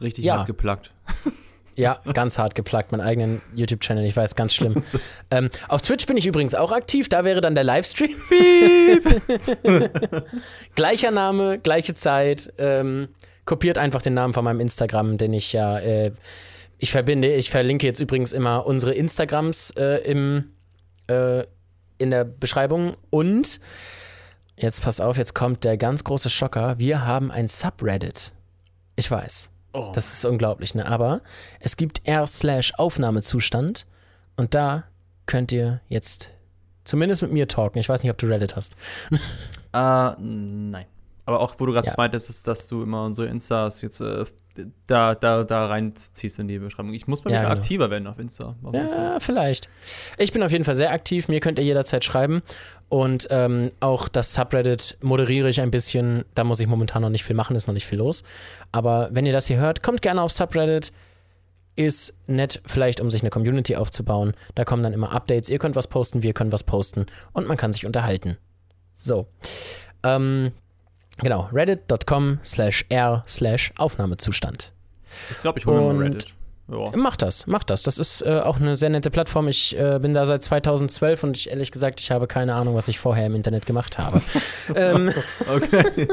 [0.00, 0.38] Richtig ja.
[0.38, 0.90] hart geplagt.
[1.74, 4.82] Ja, ganz hart geplagt, meinen eigenen YouTube-Channel, ich weiß, ganz schlimm.
[5.30, 8.14] ähm, auf Twitch bin ich übrigens auch aktiv, da wäre dann der Livestream.
[10.74, 12.52] Gleicher Name, gleiche Zeit.
[12.58, 13.08] Ähm,
[13.46, 16.12] kopiert einfach den Namen von meinem Instagram, den ich ja, äh,
[16.76, 20.50] ich verbinde, ich verlinke jetzt übrigens immer unsere Instagrams äh, im,
[21.12, 21.46] äh,
[21.98, 23.60] in der Beschreibung und
[24.56, 26.78] jetzt pass auf, jetzt kommt der ganz große Schocker.
[26.78, 28.32] Wir haben ein Subreddit.
[28.96, 29.50] Ich weiß.
[29.74, 29.92] Oh.
[29.94, 30.86] Das ist unglaublich, ne?
[30.86, 31.22] Aber
[31.60, 33.86] es gibt r slash Aufnahmezustand
[34.36, 34.84] und da
[35.26, 36.30] könnt ihr jetzt
[36.84, 37.78] zumindest mit mir talken.
[37.78, 38.76] Ich weiß nicht, ob du Reddit hast.
[39.74, 40.84] Äh, nein.
[41.24, 41.94] Aber auch, wo du gerade Ja.
[41.96, 44.26] meintest, dass, dass du immer unsere Instas jetzt äh,
[44.86, 46.92] da, da, da reinziehst in die Beschreibung.
[46.94, 47.60] Ich muss mal Ja, wieder genau.
[47.60, 48.56] aktiver werden auf Insta.
[48.60, 48.98] Warum ist so?
[48.98, 49.68] Ja, vielleicht.
[50.18, 51.28] Ich bin auf jeden Fall sehr aktiv.
[51.28, 52.42] Mir könnt ihr jederzeit schreiben.
[52.88, 56.24] Und ähm, auch das Subreddit moderiere ich ein bisschen.
[56.34, 58.22] Da muss ich momentan noch nicht viel machen, ist noch nicht viel los.
[58.70, 60.92] Aber wenn ihr das hier hört, kommt gerne auf Subreddit.
[61.74, 64.34] Ist nett, vielleicht um sich eine Community aufzubauen.
[64.54, 65.48] Da kommen dann immer Updates.
[65.48, 67.06] Ihr könnt was posten, wir können was posten.
[67.32, 68.36] Und man kann sich unterhalten.
[68.94, 69.26] So.
[70.04, 70.52] Ähm,
[71.18, 74.72] genau, reddit.com slash r slash Aufnahmezustand.
[75.30, 76.34] Ich glaube, ich hole mir mal Reddit.
[76.68, 76.90] Ja.
[76.94, 77.82] Mach das, mach das.
[77.82, 79.48] Das ist äh, auch eine sehr nette Plattform.
[79.48, 82.88] Ich äh, bin da seit 2012 und ich ehrlich gesagt, ich habe keine Ahnung, was
[82.88, 84.20] ich vorher im Internet gemacht habe.
[84.74, 85.12] ähm,
[85.48, 86.08] Okay.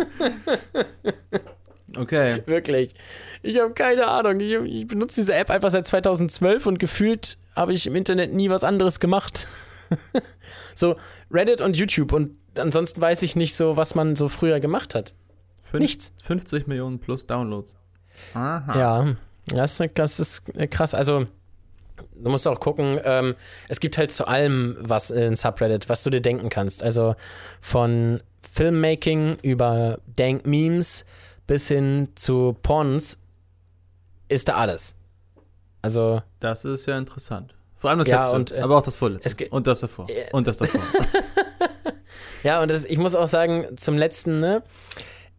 [1.95, 2.43] okay.
[2.45, 2.93] wirklich.
[3.41, 4.39] Ich habe keine Ahnung.
[4.39, 8.49] Ich, ich benutze diese App einfach seit 2012 und gefühlt habe ich im Internet nie
[8.49, 9.47] was anderes gemacht.
[10.75, 10.95] so
[11.31, 15.14] Reddit und YouTube und ansonsten weiß ich nicht so, was man so früher gemacht hat.
[15.64, 16.14] Fünf- Nichts.
[16.24, 17.76] 50 Millionen plus Downloads.
[18.34, 18.78] Aha.
[18.80, 19.16] Ja,
[19.47, 20.93] das, das ist krass.
[20.93, 21.26] Also,
[22.16, 23.36] du musst auch gucken, ähm,
[23.68, 26.84] es gibt halt zu allem was in Subreddit, was du dir denken kannst.
[26.84, 27.16] Also
[27.62, 31.05] von Filmmaking über Dank Memes
[31.47, 33.20] bis hin zu Porns
[34.28, 34.95] ist da alles.
[35.82, 37.55] Also, Das ist ja interessant.
[37.78, 39.47] Vor allem das Ja, letzte, und, äh, aber auch das vorletzte.
[39.49, 40.10] und das davor.
[40.10, 40.82] Äh, und das davor.
[42.43, 44.63] ja, und das, ich muss auch sagen, zum letzten, ne,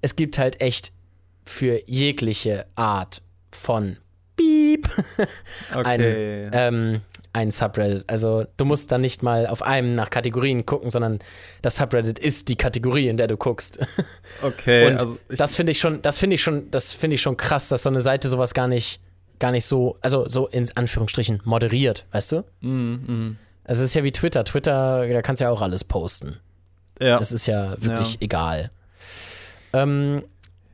[0.00, 0.92] es gibt halt echt
[1.44, 3.22] für jegliche Art
[3.52, 3.96] von
[4.36, 4.88] Beep
[5.74, 6.46] Okay.
[6.46, 7.00] ein, ähm,
[7.32, 8.04] ein Subreddit.
[8.08, 11.20] Also du musst dann nicht mal auf einem nach Kategorien gucken, sondern
[11.62, 13.78] das Subreddit ist die Kategorie, in der du guckst.
[14.42, 17.36] okay, Und also das finde ich schon, das finde ich schon, das finde ich schon
[17.36, 19.00] krass, dass so eine Seite sowas gar nicht,
[19.38, 22.44] gar nicht so, also so in Anführungsstrichen moderiert, weißt du?
[22.60, 24.44] mm, mm, Also es ist ja wie Twitter.
[24.44, 26.36] Twitter, da kannst du ja auch alles posten.
[27.00, 27.18] Ja.
[27.18, 28.20] Das ist ja wirklich Ja.
[28.20, 28.70] egal.
[29.72, 30.22] Ähm,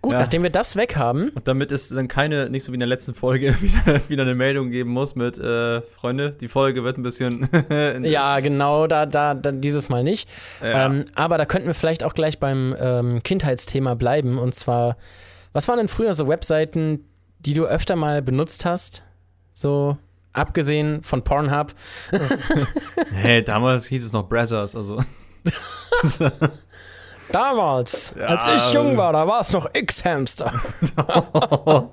[0.03, 0.21] gut, Ja.
[0.21, 2.89] nachdem wir das weg haben, Und damit es dann keine, nicht so wie in der
[2.89, 7.03] letzten Folge, wieder, wieder eine Meldung geben muss mit, äh, Freunde, die Folge wird ein
[7.03, 7.49] bisschen.
[8.03, 10.29] ja, genau, da, da, da dieses Mal nicht.
[10.63, 14.39] Ähm, aber da könnten wir vielleicht auch gleich beim ähm, Kindheitsthema bleiben.
[14.39, 14.97] Und zwar,
[15.53, 17.05] was waren denn früher so Webseiten,
[17.41, 19.03] die du öfter mal benutzt hast?
[19.53, 19.97] So,
[20.33, 21.75] abgesehen von Pornhub.
[23.15, 25.01] hey, damals hieß es noch Brazzers, also.
[27.33, 28.27] Damals, Ja.
[28.27, 30.53] als ich jung war, da war es noch X-Hamster.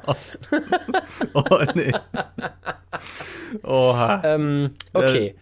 [1.34, 1.92] oh, nee.
[3.64, 4.22] Oha.
[4.24, 5.36] ähm, okay,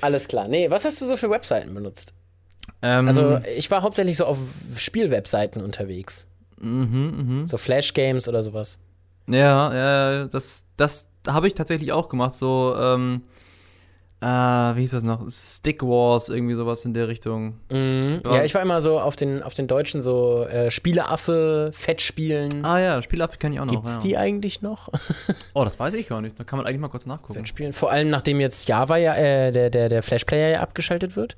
[0.00, 0.46] alles klar.
[0.48, 2.12] Nee, was hast du so für Webseiten benutzt?
[2.82, 4.38] Ähm, Also, ich war hauptsächlich so auf
[4.76, 6.26] Spielwebseiten unterwegs.
[6.60, 7.46] mhm, mhm.
[7.46, 8.78] So Flash-Games oder sowas.
[9.26, 12.34] Ja, ja, das, das habe ich tatsächlich auch gemacht.
[12.34, 13.22] So, ähm,
[14.24, 15.28] äh, wie hieß das noch?
[15.30, 17.60] Stick Wars, irgendwie sowas in der Richtung.
[17.70, 18.22] Mhm.
[18.24, 18.36] Ja.
[18.36, 22.64] Ja, ich war immer so auf den, auf den Deutschen so äh, Spieleaffe, Fettspielen.
[22.64, 23.74] Ah ja, Spielaffe kann ich auch noch.
[23.74, 24.00] Gibt's ja.
[24.00, 24.88] die eigentlich noch?
[25.52, 26.38] Oh, das weiß ich gar nicht.
[26.40, 27.34] Da kann man eigentlich mal kurz nachgucken.
[27.34, 27.72] Fettspielen.
[27.72, 31.36] Vor allem nachdem jetzt Java ja, äh, der, der, der Flash-Player ja abgeschaltet wird.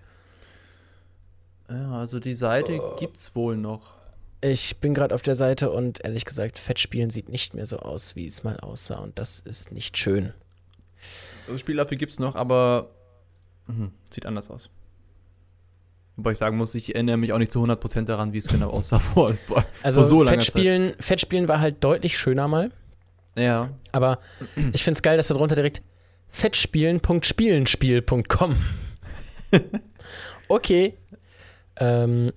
[1.68, 2.96] Ja, also die Seite Oh.
[2.98, 3.96] gibt's wohl noch.
[4.40, 8.16] Ich bin gerade auf der Seite und ehrlich gesagt, Fettspielen sieht nicht mehr so aus,
[8.16, 8.98] wie es mal aussah.
[8.98, 10.32] Und das ist nicht schön.
[11.46, 12.90] Also Spielaffe gibt's noch, aber
[13.66, 14.70] mhm, sieht anders aus.
[16.16, 18.70] Wobei ich sagen muss, ich erinnere mich auch nicht zu 100% daran, wie es genau
[18.70, 22.70] aussah vor, vor, Also so langer Fettspielen, Fettspielen war halt deutlich schöner mal.
[22.70, 23.44] Zeit.
[23.44, 23.68] Ja.
[23.92, 24.18] Aber
[24.72, 25.82] ich finde es geil, dass da drunter direkt
[26.28, 28.56] fettspielen.spielenspiel.com.
[30.48, 30.94] okay.
[31.76, 32.32] Ähm,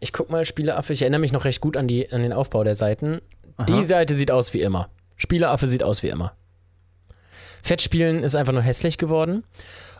[0.00, 0.92] ich guck mal, Spieleaffe.
[0.92, 3.20] Ich erinnere mich noch recht gut an, die, an den Aufbau der Seiten.
[3.68, 3.82] Die Aha.
[3.82, 4.88] Seite sieht aus wie immer.
[5.16, 6.32] Spieleaffe sieht aus wie immer.
[7.62, 9.44] Fettspielen ist einfach nur hässlich geworden.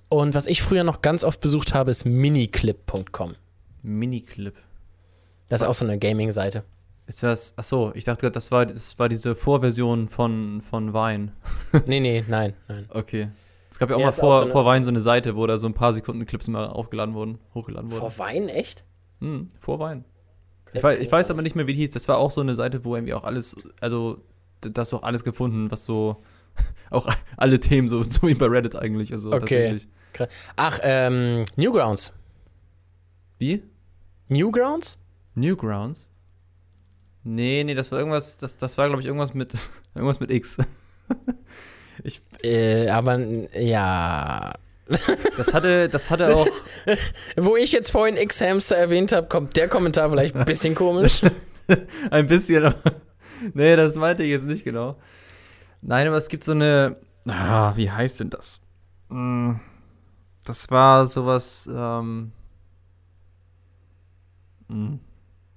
[0.09, 3.35] Und was ich früher noch ganz oft besucht habe, ist miniclip.com.
[3.83, 4.55] Miniclip.
[5.49, 6.65] Das ist auch so eine Gaming-Seite.
[7.07, 10.95] Ist das, ach so, ich dachte gerade, das war, das war diese Vorversion von, von
[10.95, 11.33] Vine.
[11.87, 12.87] nee, nee, nein, nein.
[12.91, 13.31] Okay.
[13.71, 15.37] Es gab ja auch Ja, mal ist auch vor, so vor Vine so eine Seite,
[15.37, 18.01] wo da so ein paar Sekunden Clips immer aufgeladen wurden, hochgeladen wurden.
[18.01, 18.85] Vor Wein, echt?
[19.21, 20.05] Hm, vor Vine.
[20.73, 21.91] Ich, weiß, ich weiß aber nicht mehr, wie die hieß.
[21.91, 24.19] Das war auch so eine Seite, wo irgendwie auch alles, also,
[24.61, 26.23] da hast du auch alles gefunden, was so,
[26.91, 29.13] auch alle Themen, so, so wie bei Reddit eigentlich.
[29.13, 29.79] Also Okay.
[29.79, 29.89] tatsächlich.
[30.57, 32.13] Ach, ähm, Newgrounds.
[33.39, 33.63] Wie?
[34.29, 34.99] Newgrounds?
[35.35, 36.07] Newgrounds?
[37.23, 39.55] Nee, nee, das war irgendwas, das, das war, glaube ich, irgendwas mit,
[39.95, 40.59] irgendwas mit X.
[42.43, 43.19] Äh, aber
[43.59, 44.55] ja.
[45.37, 46.49] Das hatte, das hatte auch,
[47.37, 51.21] Wo ich jetzt vorhin X-Hamster erwähnt habe, kommt der Kommentar vielleicht ein bisschen komisch.
[52.11, 52.79] Ein bisschen, aber.
[53.53, 54.97] nee, das meinte ich jetzt nicht genau.
[55.83, 56.97] Nein, aber es gibt so eine.
[57.27, 58.61] Ah, wie heißt denn das?
[59.09, 59.53] Mm,
[60.45, 61.69] Das war sowas.
[61.73, 62.33] Ähm,
[64.69, 64.95] mm,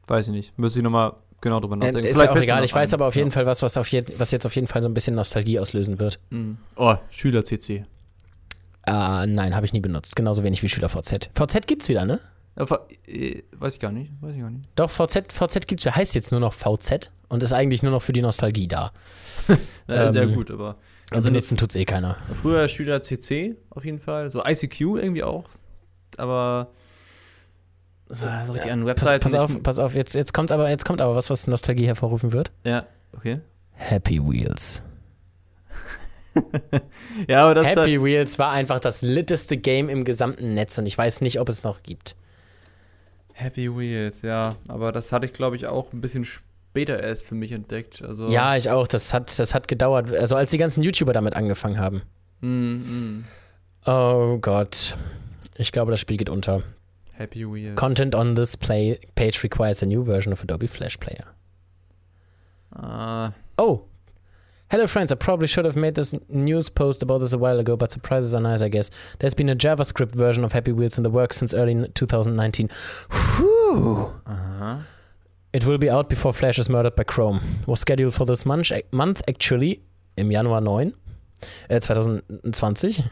[0.07, 0.57] weiß ich nicht.
[0.59, 2.05] Müsste ich nochmal genau drüber Äh, nachdenken.
[2.05, 2.63] ist Vielleicht ja auch egal.
[2.63, 3.33] Ich weiß aber auf jeden ja.
[3.33, 5.99] Fall was, was, auf je was jetzt auf jeden Fall so ein bisschen Nostalgie auslösen
[5.99, 6.19] wird.
[6.29, 6.53] Mm.
[6.75, 7.85] Oh, Schüler-CC.
[8.85, 10.15] Ah, nein, habe ich nie benutzt.
[10.15, 11.29] Genauso wenig wie SchülerVZ.
[11.33, 12.19] VZ gibt's wieder, ne?
[12.55, 14.11] Äh, ver- äh, Weiß ich gar nicht.
[14.21, 14.69] Weiß ich gar nicht.
[14.75, 15.95] Doch, VZ, VZ gibt's wieder.
[15.95, 18.91] Heißt jetzt nur noch VZ und ist eigentlich nur noch für die Nostalgie da.
[19.87, 20.77] Ja, Ähm, ja, gut, aber.
[21.11, 22.15] Also benutzen tut's eh keiner.
[22.41, 24.29] früher Schüler-CC auf jeden Fall.
[24.29, 25.43] So ICQ irgendwie auch.
[26.17, 26.69] Aber.
[28.07, 29.19] So, so richtig an Pass, Webseiten.
[29.23, 31.85] pass ich- auf, pass auf, jetzt, jetzt kommt aber, jetzt kommt aber was, was Nostalgie
[31.87, 32.51] hervorrufen wird.
[32.63, 33.41] Ja, okay.
[33.73, 34.83] Happy Wheels.
[37.27, 40.85] Ja, aber das halt, Happy Wheels war einfach das litteste Game im gesamten Netz und
[40.85, 42.15] ich weiß nicht, ob es noch gibt.
[43.33, 44.55] Happy Wheels, ja.
[44.67, 46.43] Aber das hatte ich, glaube ich, auch ein bisschen später
[46.75, 48.01] erst für mich entdeckt.
[48.01, 48.87] Also, Ja, ich auch.
[48.87, 50.13] Das hat, das hat gedauert.
[50.15, 52.01] Also als die ganzen YouTuber damit angefangen haben.
[52.41, 53.23] Mm, mm.
[53.85, 54.95] Oh Gott.
[55.55, 56.63] Ich glaube, das Spiel geht unter.
[57.13, 57.75] Happy Wheels.
[57.75, 61.25] Content on this play page requires a new version of Adobe Flash Player.
[62.75, 63.83] Ah, Oh.
[64.71, 65.11] Hello, friends.
[65.11, 68.33] I probably should have made this news post about this a while ago, but surprises
[68.33, 68.89] are nice, I guess.
[69.19, 72.69] There's been a JavaScript version of Happy Wheels in the works since early 2019.
[73.37, 74.11] Whew.
[74.25, 74.79] aha.
[75.53, 77.39] It will be out before Flash is murdered by Chrome.
[77.67, 79.83] Was scheduled for this month, month actually,
[80.15, 80.93] im Januar 9,
[81.69, 83.03] äh, 2020.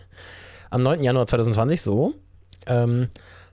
[0.71, 1.03] Am 9.
[1.03, 2.15] Januar 2020, so.
[2.65, 3.09] Ähm,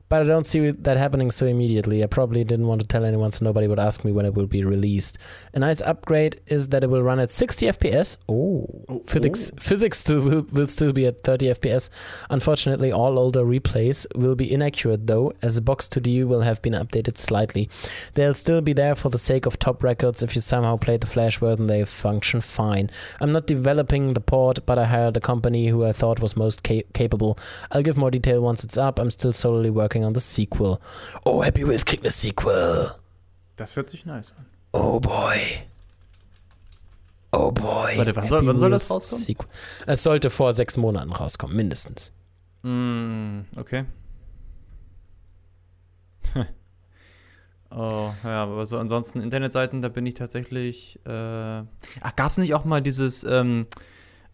[0.09, 2.03] but I don't see that happening so immediately.
[2.03, 4.47] I probably didn't want to tell anyone so nobody would ask me when it will
[4.47, 5.19] be released.
[5.55, 8.17] A nice upgrade is that it will run at 60 FPS.
[8.29, 9.59] Oh, Oh, physics oh.
[9.61, 11.91] physics still will, will still be at 30 FPS.
[12.31, 16.73] Unfortunately, all older replays will be inaccurate though, as the box 2D will have been
[16.73, 17.69] updated slightly.
[18.15, 20.23] They'll still be there for the sake of top records.
[20.23, 22.91] If you somehow played the Flash version, they function fine.
[23.21, 26.65] I'm not developing the port, but I hired a company who I thought was most
[26.67, 27.39] ca- capable.
[27.71, 28.99] I'll give more detail once it's up.
[28.99, 30.79] I'm still solely working on the sequel.
[31.25, 32.93] Oh, Happy Wheels kriegt eine Sequel.
[33.57, 34.47] Das hört sich nice an.
[34.73, 35.39] Oh boy.
[37.33, 37.97] Oh boy.
[37.99, 39.25] Warte, wann soll- wann soll das rauskommen?
[39.25, 39.49] Sequel.
[39.87, 42.13] Es sollte vor sechs Monaten rauskommen, mindestens.
[42.63, 43.85] Mm, okay.
[47.71, 50.99] oh, ja, aber so ansonsten Internetseiten, da bin ich tatsächlich.
[51.07, 51.11] Äh
[52.01, 53.67] Ach, gab es nicht auch mal dieses, ähm,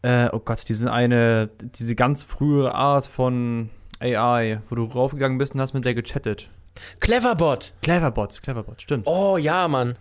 [0.02, 3.70] äh, oh Gott, diese eine, diese ganz frühe Art von
[4.04, 6.48] AI, wo du raufgegangen bist und hast mit der gechattet.
[7.00, 7.72] Cleverbot.
[7.82, 9.06] Cleverbot, Cleverbot, stimmt.
[9.06, 9.96] Oh ja, Mann.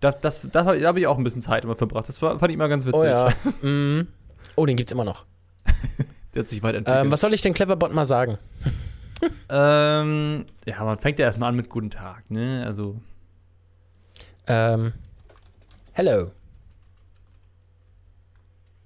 [0.00, 2.08] Das, das, das, da habe ich auch ein bisschen Zeit immer verbracht.
[2.08, 3.02] Das war, fand ich immer ganz witzig.
[3.02, 3.28] Oh ja.
[3.68, 4.08] mm.
[4.56, 5.26] Oh, den gibt's immer noch.
[6.34, 7.04] Der hat sich weiterentwickelt.
[7.04, 8.38] Ähm, was soll ich denn Cleverbot mal sagen?
[9.50, 12.62] ähm, ja, man fängt ja erstmal an mit Guten Tag, ne?
[12.64, 13.00] Also.
[14.46, 14.92] Ähm,
[15.92, 16.30] hello.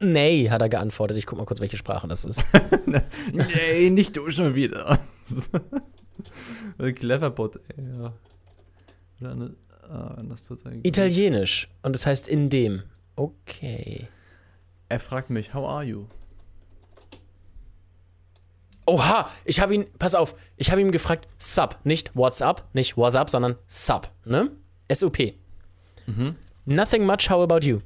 [0.00, 1.16] Nee, hat er geantwortet.
[1.16, 2.44] Ich guck mal kurz, welche Sprache das ist.
[3.32, 4.98] nee, nicht du schon wieder.
[6.94, 8.12] Cleverbot, ey, ja.
[9.20, 9.54] Oder eine,
[9.88, 10.80] ah, sagen.
[10.82, 11.68] Italienisch.
[11.82, 12.82] Und es heißt in dem.
[13.16, 14.08] Okay.
[14.88, 16.06] Er fragt mich, how are you?
[18.86, 23.30] Oha, ich habe ihn, pass auf, ich habe ihm gefragt, Sub, nicht WhatsApp, nicht WhatsApp,
[23.30, 24.50] sondern Sub, ne?
[24.88, 25.34] S-U-P.
[26.06, 26.36] Mhm.
[26.66, 27.80] Nothing much, how about you?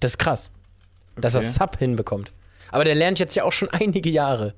[0.00, 0.50] Das ist krass,
[1.16, 1.48] dass er Okay.
[1.48, 2.32] Sub hinbekommt.
[2.70, 4.54] Aber der lernt jetzt ja auch schon einige Jahre.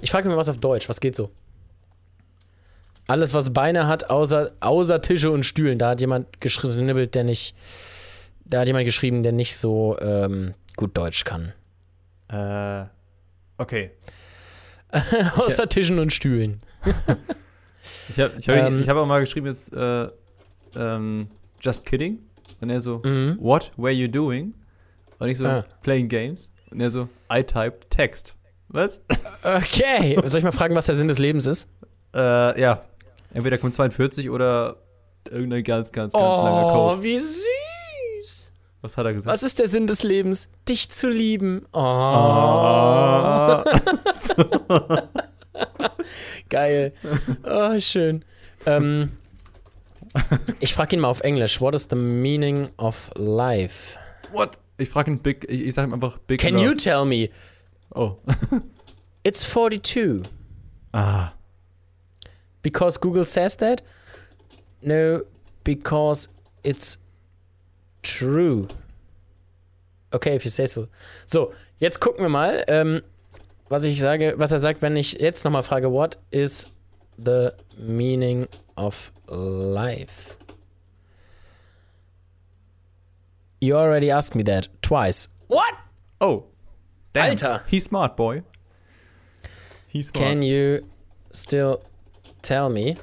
[0.00, 1.30] Ich frage mich mal was auf Deutsch, was geht so?
[3.06, 5.78] Alles, was Beine hat, außer, außer Tische und Stühlen.
[5.78, 7.54] Da hat jemand geschrieben, der nicht.
[8.44, 11.52] Da hat jemand geschrieben, der nicht so ähm, gut Deutsch kann.
[12.28, 12.84] Äh,
[13.58, 13.90] okay.
[15.36, 16.60] außer Tischen und Stühlen.
[18.08, 18.80] Ich habe ich hab, Ähm.
[18.80, 20.08] ich hab auch mal geschrieben jetzt, äh,
[20.76, 21.28] ähm,
[21.60, 22.20] just kidding.
[22.60, 23.38] Und er so, Mhm.
[23.40, 24.54] what were you doing?
[25.18, 25.64] Und ich so, Ah.
[25.82, 26.50] playing games.
[26.70, 28.34] Und er so, I typed text.
[28.68, 29.02] Was?
[29.44, 30.16] Okay.
[30.24, 31.66] Soll ich mal fragen, was der Sinn des Lebens ist?
[32.14, 32.82] äh, ja.
[33.34, 34.76] Entweder kommt 42 oder
[35.30, 36.98] irgendein ganz, ganz, ganz langer Code.
[36.98, 38.52] Oh, wie süß.
[38.82, 39.32] Was hat er gesagt?
[39.32, 40.48] Was ist der Sinn des Lebens?
[40.68, 41.64] Dich zu lieben.
[41.72, 41.78] Oh.
[41.78, 43.64] Ah.
[46.48, 46.92] Geil.
[47.44, 48.24] Oh, schön.
[48.66, 49.12] Ähm,
[50.60, 51.60] ich frage ihn mal auf Englisch.
[51.60, 53.98] What is the meaning of life?
[54.32, 54.58] What?
[54.78, 56.64] Ich frage ihn Big, ich, ich sage ihm einfach Big Can Love.
[56.64, 57.28] you tell me?
[57.94, 58.16] Oh.
[59.24, 60.22] It's 42.
[60.92, 61.34] Ah.
[62.62, 63.82] Because Google says that?
[64.82, 65.22] No,
[65.64, 66.28] because
[66.64, 66.98] it's
[68.02, 68.66] true.
[70.12, 70.88] Okay, if you say so.
[71.24, 73.02] So, jetzt gucken wir mal, ähm,
[73.68, 76.66] was ich sage, was er sagt, wenn ich jetzt nochmal frage, what is
[77.16, 80.36] the meaning of life?
[83.60, 85.28] You already asked me that twice.
[85.46, 85.74] What?
[86.20, 86.44] Oh.
[87.12, 87.30] Damn.
[87.30, 87.62] Alter.
[87.68, 88.42] He's smart, boy.
[89.86, 90.24] He's smart.
[90.24, 90.86] Can you
[91.32, 91.82] still
[92.42, 92.96] tell me?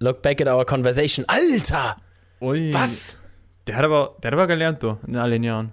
[0.00, 1.24] Look back at our conversation.
[1.28, 1.96] Alter!
[2.42, 2.72] Ui.
[2.72, 3.16] Was?
[3.66, 5.72] Der hat aber, der hat aber gelernt, du, in all den Jahren.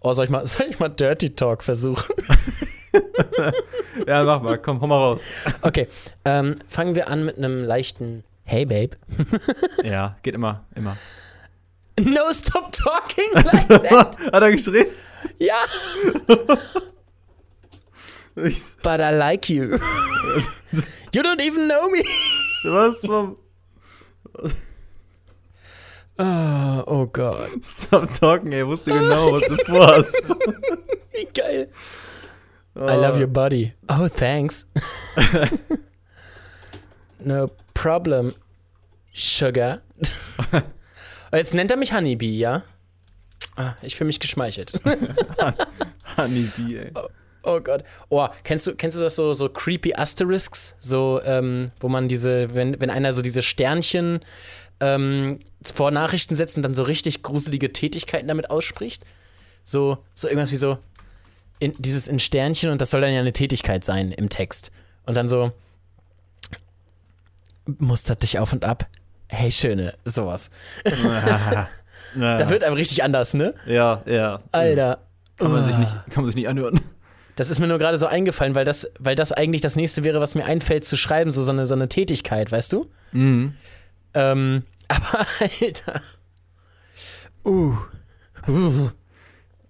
[0.00, 2.14] Oh, soll ich mal, soll ich mal Dirty Talk versuchen?
[4.06, 5.22] Ja, mach mal, komm, hau mal raus.
[5.62, 5.88] Okay,
[6.24, 8.96] ähm, fangen wir an mit einem leichten Hey Babe.
[9.84, 10.96] ja, geht immer, immer.
[12.00, 14.18] No stop talking like that.
[14.18, 14.86] hat er geschrien?
[15.38, 15.56] ja,
[18.82, 19.78] but I like you.
[21.12, 22.02] you don't even know me.
[22.64, 23.34] Was vom
[26.20, 30.34] Oh, oh Gott, Stop talking, ey, wusste genau, was du vorhast.
[31.12, 31.68] wie geil.
[32.78, 33.72] I love your body.
[33.88, 34.66] Oh, thanks.
[37.18, 38.34] no problem,
[39.12, 39.82] Sugar.
[41.32, 42.62] Jetzt nennt er mich Honeybee, ja?
[43.56, 44.72] Ah, ich fühle mich geschmeichelt.
[46.16, 46.92] Honeybee, ey.
[47.42, 47.82] Oh Gott.
[48.08, 50.76] Oh, kennst du, kennst du das so, so creepy Asterisks?
[50.78, 54.20] So, ähm, wo man diese, wenn, wenn einer so diese Sternchen
[54.80, 55.38] ähm,
[55.74, 59.04] vor Nachrichten setzt und dann so richtig gruselige Tätigkeiten damit ausspricht?
[59.64, 60.78] So, so irgendwas wie so,
[61.58, 64.70] in, dieses in Sternchen und das soll dann ja eine Tätigkeit sein im Text.
[65.06, 65.52] Und dann so,
[67.78, 68.86] mustert dich auf und ab,
[69.28, 70.50] Hey, Schöne, sowas.
[72.14, 73.54] Da wird einem richtig anders, ne?
[73.66, 74.40] ja, ja.
[74.50, 75.00] Alter.
[75.36, 76.80] Kann man, sich nicht, kann man sich nicht anhören.
[77.36, 80.18] Das ist mir nur gerade so eingefallen, weil das, weil das eigentlich das nächste wäre,
[80.18, 82.90] was mir einfällt zu schreiben, so, so, eine, so eine Tätigkeit, weißt du?
[83.12, 83.54] Mhm.
[84.14, 85.26] Ähm, aber
[85.60, 86.00] Alter.
[87.44, 87.76] Uh.
[88.48, 88.90] uh.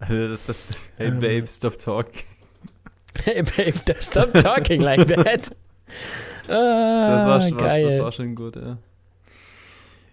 [0.00, 1.20] Also das, das, das, hey, Ähm.
[1.20, 2.08] Babe, stop talk.
[3.24, 5.50] Hey, babe, stop talking like that.
[6.48, 7.84] Ah, Das war, schon, was, geil.
[7.84, 8.78] das war schon gut, ja.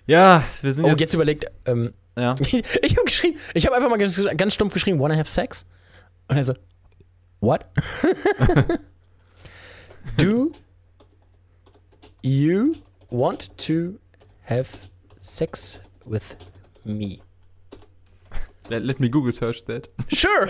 [0.08, 1.00] Ja, wir sind oh, jetzt.
[1.00, 2.36] jetzt überlegt, ähm, Ja.
[2.82, 5.66] ich habe geschrieben, ich habe einfach mal ganz, ganz stumpf geschrieben, wanna have sex?
[6.28, 6.56] Und er so,
[7.42, 7.66] what?
[10.18, 10.52] Do
[12.22, 12.74] you
[13.10, 14.00] want to
[14.48, 14.70] have
[15.20, 16.36] sex with
[16.84, 17.20] me?
[18.70, 19.90] Let, let me Google search that.
[20.12, 20.48] Sure.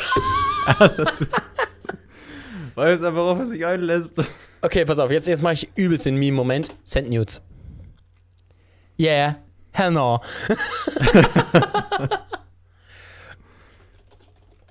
[2.76, 4.32] Weil es einfach auf sich einlässt.
[4.61, 6.70] Okay, pass auf, jetzt, jetzt mache ich übelst den Meme-Moment.
[6.84, 7.41] Send Nudes.
[8.99, 9.36] Yeah,
[9.74, 10.20] hell no.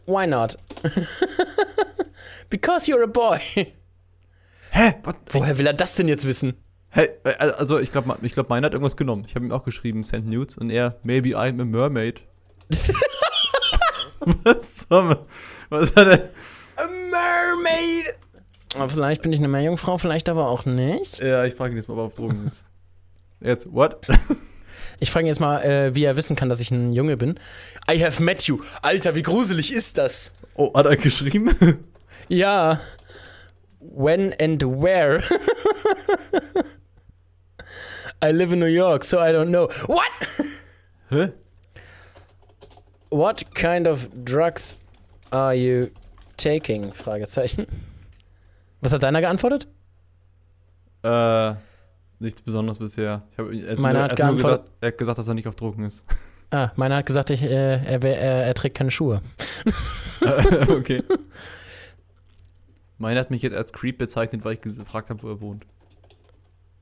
[0.07, 0.57] Why not?
[2.51, 3.41] Because you're a boy.
[4.71, 4.95] Hä?
[5.03, 5.15] Was?
[5.31, 6.55] Woher will er das denn jetzt wissen?
[6.91, 7.09] Hä?
[7.25, 9.25] Äh, Also, ich glaube, ich glaub, meiner hat irgendwas genommen.
[9.27, 10.59] Ich habe ihm auch geschrieben, send nudes.
[10.59, 12.23] Und er, maybe I'm a mermaid.
[14.45, 15.19] Was soll
[15.71, 16.29] Was hat er?
[16.77, 18.15] A mermaid.
[18.75, 21.21] Aber vielleicht bin ich eine Meerjungfrau, vielleicht aber auch nicht.
[21.21, 22.65] Ja, ich frage ihn jetzt mal, ob er auf Drogen ist.
[23.41, 24.01] Jetzt, what?
[25.01, 27.39] Ich frage ihn jetzt mal, äh, wie er wissen kann, dass ich ein Junge bin.
[27.91, 28.61] I have met you.
[28.81, 30.33] Alter, wie gruselig ist das?
[30.55, 31.53] Oh, hat er geschrieben?
[32.29, 32.81] Ja.
[33.81, 35.21] When and where?
[38.25, 39.69] I live in New York, so I don't know.
[39.89, 40.11] What?
[41.11, 41.33] Hä?
[43.15, 44.77] What kind of drugs
[45.31, 45.91] are you
[46.37, 46.93] taking?
[46.93, 47.69] Fragezeichen.
[48.81, 49.69] Was hat deiner geantwortet?
[51.05, 51.55] Äh,
[52.19, 53.23] nichts Besonderes bisher.
[53.31, 55.47] Ich hab, er, Meiner nur, hat er, hat gesagt, er hat gesagt, dass er nicht
[55.47, 56.05] auf Drogen ist.
[56.51, 59.23] Ah, meiner hat gesagt, ich, äh, er, er, er trägt keine Schuhe.
[60.69, 61.05] okay.
[62.99, 65.65] Meiner hat mich jetzt als Creep bezeichnet, weil ich gefragt habe, wo er wohnt.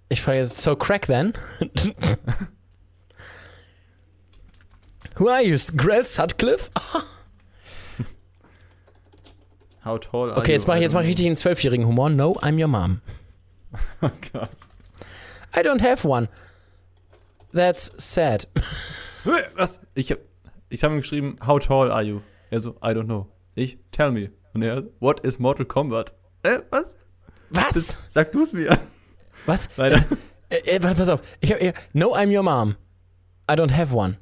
[0.08, 1.34] Ich frage jetzt, so crack then?
[5.18, 5.56] Who are you?
[5.76, 6.70] Grell Sutcliffe?
[9.84, 10.54] How tall are Okay, you?
[10.54, 12.08] jetzt mache ich jetzt mach ich richtig den zwölfjährigen Humor.
[12.10, 13.00] No, I'm your mom.
[14.02, 14.50] Oh Gott.
[15.56, 16.28] I don't have one.
[17.52, 18.46] That's sad.
[19.56, 19.80] Was?
[19.94, 20.18] Ich hab,
[20.68, 22.20] ich habe ihm geschrieben, how tall are you?
[22.50, 23.28] Er so, I don't know.
[23.54, 24.30] Ich, tell me.
[24.54, 26.12] Und er, what is Mortal Kombat?
[26.42, 26.96] Äh, was?
[27.50, 27.74] Was?
[27.74, 28.78] Das, sag du es mir.
[29.46, 29.68] Was?
[29.76, 30.02] Leider.
[30.50, 31.22] Äh, äh, warte, pass auf.
[31.40, 32.76] Ich hab, äh, no, I'm your mom.
[33.50, 34.18] I don't have one.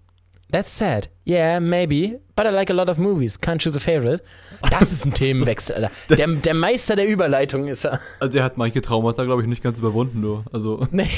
[0.51, 1.09] That's sad.
[1.27, 2.19] Yeah, maybe.
[2.35, 3.39] But I like a lot of movies.
[3.41, 4.23] Can't choose a favorite.
[4.71, 5.91] Das ist ein Themenwechsel, Alter.
[6.17, 8.01] Der, der Meister der Überleitung ist er.
[8.19, 10.45] Also der hat manche Traumata, glaube ich, nicht ganz überwunden, nur.
[10.53, 11.09] Also, Nee,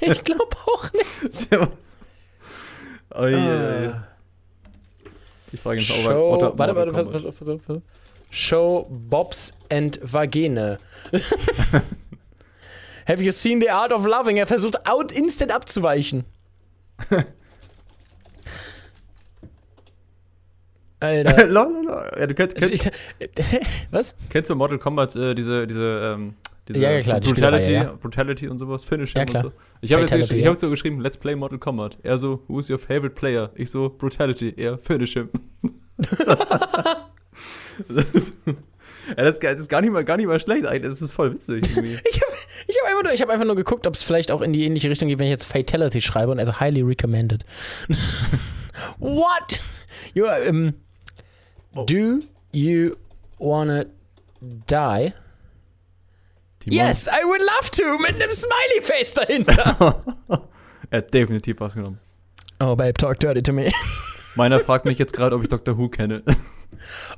[0.00, 1.50] ich glaube auch nicht.
[1.50, 1.68] der war.
[3.18, 3.92] Ui, Äh,
[5.52, 7.82] Ich frage ihn er- Show, er warte, warte, pass, pass auf, pass auf, pass auf.
[8.30, 10.78] Show Bobs and Vagine.
[13.08, 14.36] Have you seen the art of loving?
[14.36, 16.24] Er versucht out instant abzuweichen.
[21.00, 21.46] Alter.
[21.48, 22.10] Lololol.
[22.18, 22.90] ja, du kennst, kennst,
[23.90, 24.16] was?
[24.30, 26.34] kennst du Mortal Kombat äh, diese, diese, ähm,
[26.68, 27.92] diese Ja, ja, klar, Brutality, ja.
[28.00, 29.42] Brutality und sowas, Finish Ja, und klar.
[29.44, 29.52] so.
[29.82, 31.98] Ich habe jetzt, ich hab so geschrieben, let's play Mortal Kombat.
[32.02, 33.50] Er so, who's your favorite player?
[33.54, 34.54] Ich so, Brutality.
[34.56, 35.28] Er, Finish him.
[37.88, 40.90] ja, das, ist gar- das ist gar nicht mal, gar nicht mal schlecht eigentlich.
[40.90, 41.98] Das ist voll witzig irgendwie.
[42.10, 42.32] Ich habe
[42.66, 44.64] ich hab einfach, nur- ich hab einfach nur geguckt, ob es vielleicht auch in die
[44.64, 47.44] ähnliche Richtung geht, wenn ich jetzt Fatality schreibe und also highly recommended.
[48.98, 49.60] What?
[50.14, 50.74] You, are, um,
[51.84, 52.20] Do
[52.52, 52.96] you
[53.38, 53.86] wanna
[54.40, 55.12] die?
[56.60, 60.02] Timon, Yes, I would love to, mit einem Smiley-Face dahinter.
[60.90, 61.98] Er hat definitiv was genommen.
[62.60, 63.72] oh, babe, talk dirty to me.
[64.36, 65.76] Meiner fragt mich jetzt gerade, ob ich Dr.
[65.76, 66.22] Who kenne.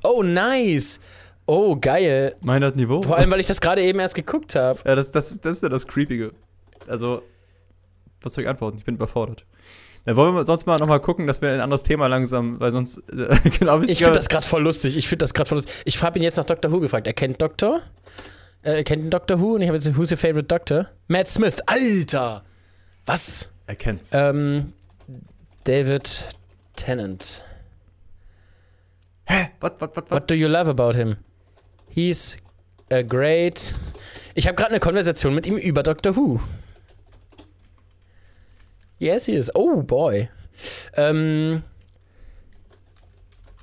[0.05, 1.01] Oh, nice.
[1.47, 2.37] Oh, geil.
[2.43, 3.03] Meiner hat Niveau.
[3.03, 4.79] Vor allem, weil ich das gerade eben erst geguckt habe.
[4.85, 6.33] Ja, das, das, das ist ja das Creepige.
[6.87, 7.23] Also,
[8.23, 8.77] was soll ich antworten?
[8.79, 9.45] Ich bin überfordert.
[10.09, 12.97] Dann wollen wir sonst mal nochmal gucken, dass wir ein anderes Thema langsam, weil sonst,
[13.13, 14.97] äh, glaube ich, Ich finde das gerade voll lustig.
[14.97, 15.83] Ich finde das gerade voll lustig.
[15.85, 16.73] Ich habe ihn jetzt nach Dr.
[16.73, 17.07] Who gefragt.
[17.07, 17.83] Er kennt Doktor?
[18.63, 19.39] Äh, Er kennt den Dr.
[19.39, 20.87] Who und ich habe jetzt Who's your favorite Doctor?
[21.09, 21.57] Matt Smith.
[21.67, 22.43] Alter!
[23.05, 23.51] Was?
[23.67, 24.09] er kennt's.
[24.15, 24.73] Ähm,
[25.65, 26.25] David
[26.75, 27.45] Tennant.
[29.27, 29.51] Hä?
[29.61, 30.11] Was, was, was, was?
[30.11, 31.17] What do you love about him?
[31.91, 32.39] He's
[32.91, 33.75] a great.
[34.35, 36.41] Ich habe gerade eine Konversation mit ihm über Doctor Who.
[38.99, 39.51] Yes, he is.
[39.55, 40.29] Oh boy.
[40.95, 41.63] Ähm,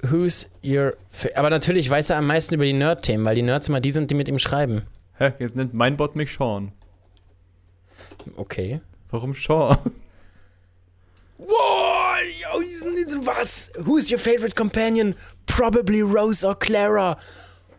[0.09, 0.95] who's your.
[1.35, 4.11] Aber natürlich weiß er am meisten über die Nerd-Themen, weil die Nerds immer die sind,
[4.11, 4.83] die mit ihm schreiben.
[5.17, 5.33] Hä?
[5.39, 6.71] Jetzt nennt mein Bot mich Sean.
[8.37, 8.81] Okay.
[9.09, 9.77] Warum Sean?
[11.37, 11.95] oh,
[13.25, 13.71] was?
[13.77, 15.15] Who's your favorite companion?
[15.45, 17.17] Probably Rose or Clara.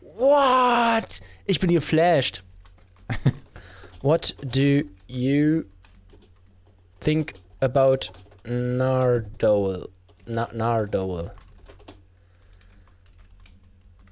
[0.01, 1.21] What?
[1.47, 2.43] Ich bin geflasht.
[4.03, 5.65] What do you
[7.01, 8.11] think about
[8.45, 9.89] Nardole?
[10.27, 11.33] Na Nardole.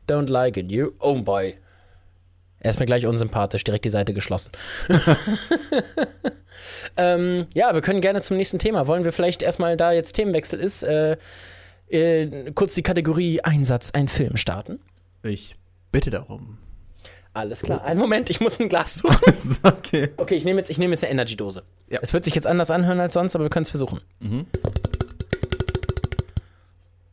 [0.07, 0.95] Don't like it, you?
[1.01, 1.57] Oh boy.
[2.61, 4.51] Er ist mir gleich unsympathisch, direkt die Seite geschlossen.
[6.97, 8.87] ähm, ja, wir können gerne zum nächsten Thema.
[8.87, 11.19] Wollen wir vielleicht erstmal, da jetzt Themenwechsel ist, äh,
[11.89, 14.79] äh, kurz die Kategorie Einsatz, ein Film starten?
[15.23, 15.57] Ich
[15.93, 16.59] bitte darum.
[17.35, 17.85] Alles klar.
[17.85, 19.35] Einen Moment, ich muss ein Glas suchen.
[19.65, 20.11] okay.
[20.17, 21.65] Okay, ich nehme jetzt, ich nehm jetzt eine Energy-Dose.
[21.91, 21.99] Ja.
[22.01, 24.01] Es wird sich jetzt anders anhören als sonst, aber wir können es versuchen.
[24.21, 24.47] Mhm.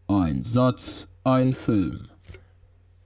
[0.07, 2.07] Ein Satz, ein Film.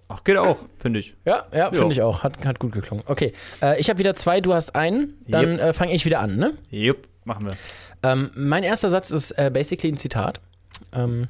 [0.09, 1.15] Ach, geht auch, finde ich.
[1.23, 2.21] Ja, ja, finde ich auch.
[2.21, 3.03] Hat, hat gut geklungen.
[3.07, 5.15] Okay, äh, ich habe wieder zwei, du hast einen.
[5.27, 6.53] Dann äh, fange ich wieder an, ne?
[6.69, 7.55] Jupp, machen wir.
[8.03, 10.41] Ähm, mein erster Satz ist äh, basically ein Zitat.
[10.93, 11.29] Ähm,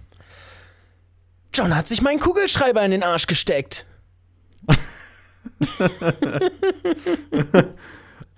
[1.53, 3.86] John hat sich meinen Kugelschreiber in den Arsch gesteckt.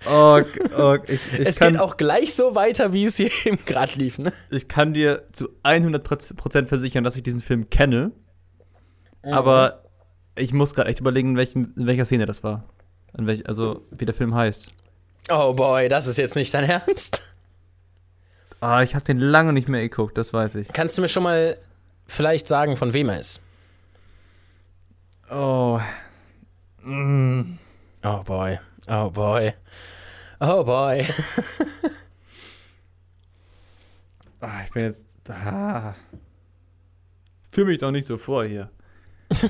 [0.06, 0.40] Oh,
[0.76, 3.92] oh, ich, ich, es kann, geht auch gleich so weiter, wie es hier eben gerade
[3.94, 4.18] lief.
[4.18, 4.32] Ne?
[4.50, 8.12] ich kann dir zu 100% versichern, dass ich diesen Film kenne.
[9.22, 9.82] Aber
[10.36, 12.64] ich muss gerade echt überlegen, in, welchem, in welcher Szene das war.
[13.12, 14.68] Welch, also, wie der Film heißt.
[15.30, 17.22] Oh boy, das ist jetzt nicht dein Ernst.
[18.60, 20.68] Ah, ich habe den lange nicht mehr geguckt, das weiß ich.
[20.68, 21.58] Kannst du mir schon mal
[22.06, 23.40] vielleicht sagen, von wem er ist?
[25.30, 25.80] Oh.
[26.88, 27.58] Mm.
[28.02, 28.58] Oh boy,
[28.88, 29.52] oh boy,
[30.40, 31.06] oh boy.
[34.40, 35.04] Ah, ich bin jetzt.
[35.28, 35.96] Ah.
[37.50, 38.70] Fühl mich doch nicht so vor hier.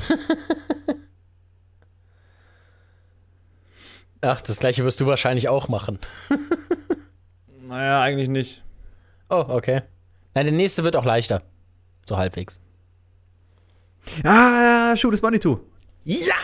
[4.23, 5.99] Ach, das gleiche wirst du wahrscheinlich auch machen.
[7.61, 8.65] Naja, eigentlich nicht.
[9.29, 9.83] Oh, okay.
[10.33, 11.43] Nein, der nächste wird auch leichter.
[12.07, 12.63] So halbwegs.
[14.25, 15.61] Ah, Shoot is Money Too.
[16.09, 16.35] Ja!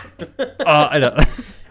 [0.66, 1.16] Ah, Alter.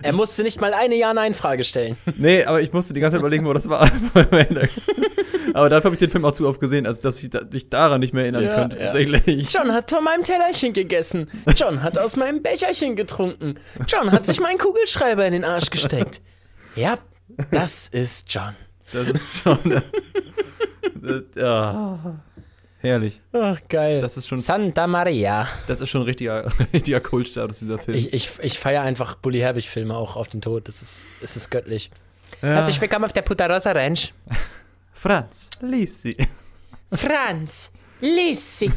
[0.01, 1.95] Er musste nicht mal eine Ja-Nein-Frage stellen.
[2.17, 3.81] Nee, aber ich musste die ganze Zeit überlegen, wo das war.
[5.53, 7.99] aber dafür habe ich den Film auch zu oft gesehen, als dass ich mich daran
[7.99, 8.83] nicht mehr erinnern Ja, könnte, ja.
[8.85, 9.53] tatsächlich.
[9.53, 11.29] John hat von meinem Tellerchen gegessen.
[11.55, 13.59] John hat aus meinem Becherchen getrunken.
[13.87, 16.19] John hat sich meinen Kugelschreiber in den Arsch gesteckt.
[16.75, 16.97] Ja,
[17.51, 18.55] das ist John.
[18.91, 19.45] Das ist
[20.95, 21.99] das, ja.
[22.83, 23.21] Herrlich.
[23.31, 24.01] Ach, geil.
[24.01, 25.47] Das ist schon, Santa Maria.
[25.67, 27.97] das ist schon ein richtiger, richtiger Kultstatus, dieser Film.
[27.97, 30.67] Ich, ich, ich feiere einfach Bully Herbig-Filme auch auf den Tod.
[30.67, 31.91] Das ist, das ist göttlich.
[32.41, 32.49] ja.
[32.49, 34.13] Herzlich willkommen auf der Puttarosa Ranch.
[34.93, 36.17] Franz, lies sie.
[36.91, 37.71] Franz,
[38.01, 38.69] Lissy.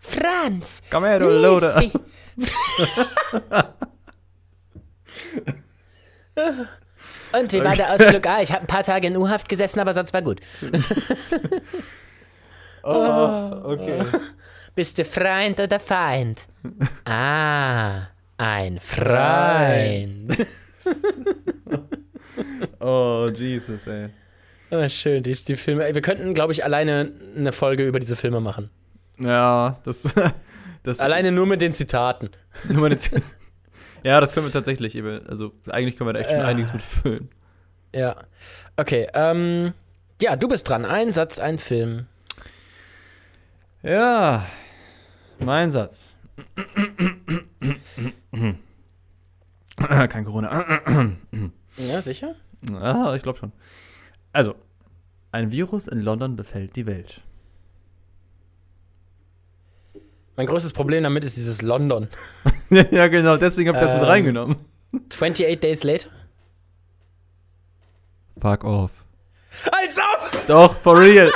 [0.00, 1.82] Franz, Komm her, du Loder.
[7.32, 8.24] Und wie war der Ausflug?
[8.24, 10.40] Ah, ich habe ein paar Tage in U-Haft gesessen, aber sonst war gut.
[12.82, 14.02] Oh, okay.
[14.74, 16.46] Bist du Freund oder Feind?
[17.04, 20.36] Ah, ein Freund.
[22.80, 24.10] Oh, Jesus, ey.
[24.70, 25.92] Ah, schön, die, die Filme.
[25.92, 28.70] Wir könnten, glaube ich, alleine eine Folge über diese Filme machen.
[29.18, 30.14] Ja, das.
[30.82, 32.30] das Alleine nur mit den Zitaten.
[32.68, 33.22] Nur meine Z-
[34.04, 34.94] ja, das können wir tatsächlich.
[34.94, 36.44] eben- Also, eigentlich können wir da echt schon Äh.
[36.44, 37.28] einiges mit füllen.
[37.94, 38.16] Ja.
[38.76, 39.72] Okay, ähm.
[40.22, 40.84] Ja, du bist dran.
[40.84, 42.06] Ein Satz, ein Film.
[43.88, 44.44] Ja,
[45.38, 46.14] mein Satz.
[49.78, 51.10] Kein Corona.
[51.78, 52.34] Ja, sicher?
[52.74, 53.52] ah, ich glaube schon.
[54.32, 54.56] Also,
[55.32, 57.22] ein Virus in London befällt die Welt.
[60.36, 62.08] Mein größtes Problem damit ist dieses London.
[62.70, 64.08] ja, genau, deswegen habe ich das mit Ähm.
[64.08, 64.56] reingenommen.
[65.12, 66.10] 28 Days Later?
[68.38, 69.06] Fuck off.
[69.72, 70.46] Als ob!
[70.46, 71.32] Doch, for real.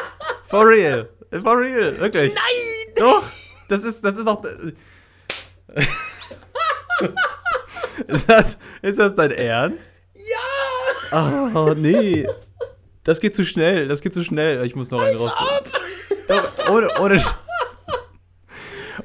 [0.49, 1.09] For real.
[1.41, 2.35] For real, wirklich.
[2.35, 2.95] Nein!
[2.97, 3.23] Doch,
[3.69, 4.43] das ist, das ist auch.
[8.07, 10.03] ist, das, ist das dein Ernst?
[10.15, 11.51] Ja!
[11.55, 12.27] Oh, nee.
[13.05, 14.65] Das geht zu schnell, das geht zu schnell.
[14.65, 15.33] Ich muss noch einen raus.
[16.29, 17.35] Doch, ohne, ohne, Sch-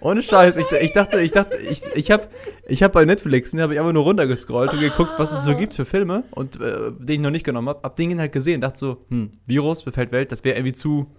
[0.01, 0.57] ohne Scheiß.
[0.57, 2.27] Ich, ich dachte, ich dachte, ich, ich habe
[2.67, 5.55] ich hab bei Netflix, ne, habe ich einfach nur runtergescrollt und geguckt, was es so
[5.55, 7.79] gibt für Filme und äh, den ich noch nicht genommen habe.
[7.83, 11.11] Hab den halt gesehen, dachte so, hm, Virus befällt Welt, das wäre irgendwie zu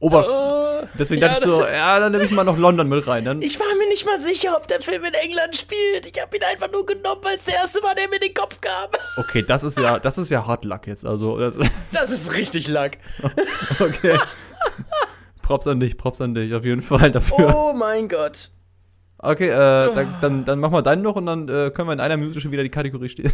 [0.00, 0.26] ober.
[0.28, 3.24] Oh, Deswegen ja, dachte ich so, ja, dann nehme ich mal noch London mit rein.
[3.24, 6.06] Dann, Ich war mir nicht mal sicher, ob der Film in England spielt.
[6.06, 8.60] Ich habe ihn einfach nur genommen, als der erste war, der mir in den Kopf
[8.60, 8.90] kam.
[9.16, 11.04] okay, das ist ja, das ist ja Hard Luck jetzt.
[11.04, 11.56] Also, das,
[11.92, 12.98] Das ist richtig Lack.
[13.80, 14.18] okay.
[15.42, 17.54] Props an dich, Props an dich, auf jeden Fall dafür.
[17.56, 18.50] Oh mein Gott.
[19.20, 22.00] Okay, äh, dann, dann, dann mach mal deinen noch und dann äh, können wir in
[22.00, 23.32] einer Minute schon wieder die Kategorie stehen.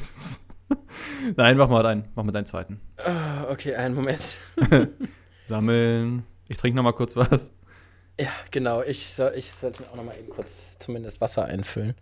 [1.36, 2.80] Nein, mach mal deinen, mach mal deinen zweiten.
[2.96, 4.36] Ah, okay, einen Moment.
[5.46, 6.24] Sammeln.
[6.48, 7.52] Ich trinke noch mal kurz was.
[8.18, 8.82] Ja, genau.
[8.82, 11.94] Ich, soll, ich sollte mir auch noch mal eben kurz zumindest Wasser einfüllen.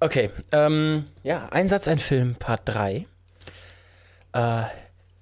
[0.00, 3.06] Okay, ähm, ja, ein Satz, ein Film, Part 3.
[4.32, 4.62] Äh,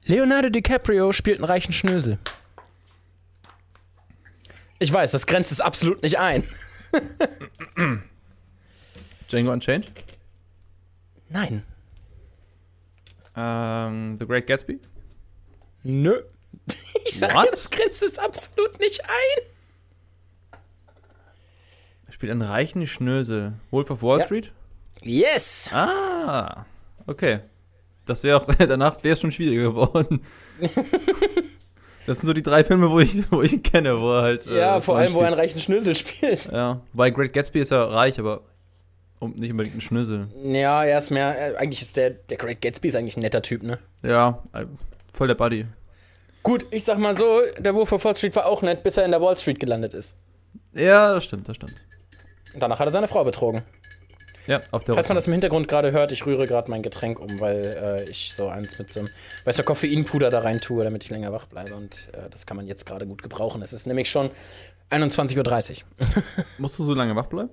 [0.05, 2.19] Leonardo DiCaprio spielt einen reichen Schnösel.
[4.79, 6.45] Ich weiß, das grenzt es absolut nicht ein.
[9.29, 9.91] Django Unchained?
[11.29, 11.65] Nein.
[13.35, 14.79] Ähm, The Great Gatsby?
[15.83, 16.23] Nö.
[17.05, 17.49] Ich sage, What?
[17.53, 19.43] das grenzt es absolut nicht ein.
[22.07, 23.55] Er spielt einen reichen Schnösel.
[23.71, 24.25] Wolf of Wall Ja.
[24.25, 24.53] Street?
[25.03, 25.71] Yes!
[25.73, 26.65] Ah,
[27.07, 27.41] okay.
[28.07, 30.23] Das wäre auch, danach wäre es schon schwieriger geworden.
[32.07, 34.47] das sind so die drei Filme, wo ich, wo ich ihn kenne, wo er halt.
[34.47, 35.49] äh, Ja, vor allem, wo er einen spielt.
[35.51, 36.47] reichen Schnösel spielt.
[36.53, 38.43] Ja, weil Great Gatsby ist ja reich, aber
[39.19, 40.29] um, nicht unbedingt ein Schnösel.
[40.45, 43.43] Ja, er ist mehr, äh, eigentlich ist der, der Great Gatsby ist eigentlich ein netter
[43.43, 43.79] Typ, ne?
[44.03, 44.67] Ja, äh,
[45.13, 45.67] voll der Buddy.
[46.47, 49.05] Gut, ich sag mal so, der Wolf of Wall Street war auch nett, bis er
[49.05, 50.15] in der Wall Street gelandet ist.
[50.75, 51.75] Ja, das stimmt, das stimmt.
[52.55, 53.65] Und danach hat er seine Frau betrogen.
[54.47, 57.19] Ja, auf der Falls man das im Hintergrund gerade hört, ich rühre gerade mein Getränk
[57.19, 59.09] um, weil äh, ich so eins mit so einem,
[59.45, 61.75] weißt du, Koffeinpuder da rein tue, damit ich länger wach bleibe.
[61.75, 63.61] Und äh, das kann man jetzt gerade gut gebrauchen.
[63.61, 64.31] Es ist nämlich schon
[64.93, 66.07] 21.30 Uhr.
[66.59, 67.51] Musst du so lange wach bleiben?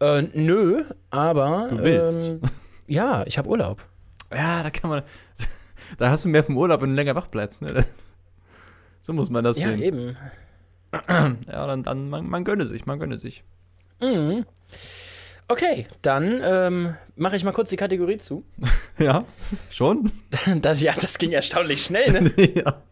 [0.00, 1.68] äh, nö, aber.
[1.68, 2.26] Du willst.
[2.26, 2.40] Ähm,
[2.86, 3.84] ja, ich habe Urlaub.
[4.32, 5.02] Ja, da kann man.
[5.98, 7.84] Da hast du mehr vom Urlaub, wenn du länger wach bleibst, ne?
[9.02, 9.82] So muss man das Ja, sehen.
[9.82, 10.16] eben.
[11.46, 13.44] Ja, dann, dann man, man gönne sich, man gönne sich.
[14.00, 14.44] Mhm.
[15.48, 18.44] Okay, dann ähm, mache ich mal kurz die Kategorie zu.
[18.98, 19.24] Ja,
[19.70, 20.10] schon?
[20.60, 22.32] Das, ja, das ging erstaunlich schnell, ne?
[22.54, 22.82] ja.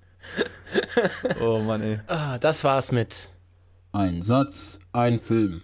[1.40, 1.98] Oh Mann, ey.
[2.06, 3.30] ah, das war's mit.
[3.92, 5.62] Ein Satz, ein Film.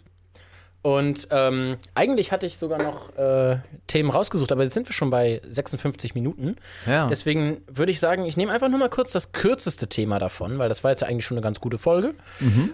[0.82, 5.10] Und ähm, eigentlich hatte ich sogar noch äh, Themen rausgesucht, aber jetzt sind wir schon
[5.10, 6.56] bei 56 Minuten.
[6.86, 7.06] Ja.
[7.06, 10.70] Deswegen würde ich sagen, ich nehme einfach nur mal kurz das kürzeste Thema davon, weil
[10.70, 12.14] das war jetzt ja eigentlich schon eine ganz gute Folge.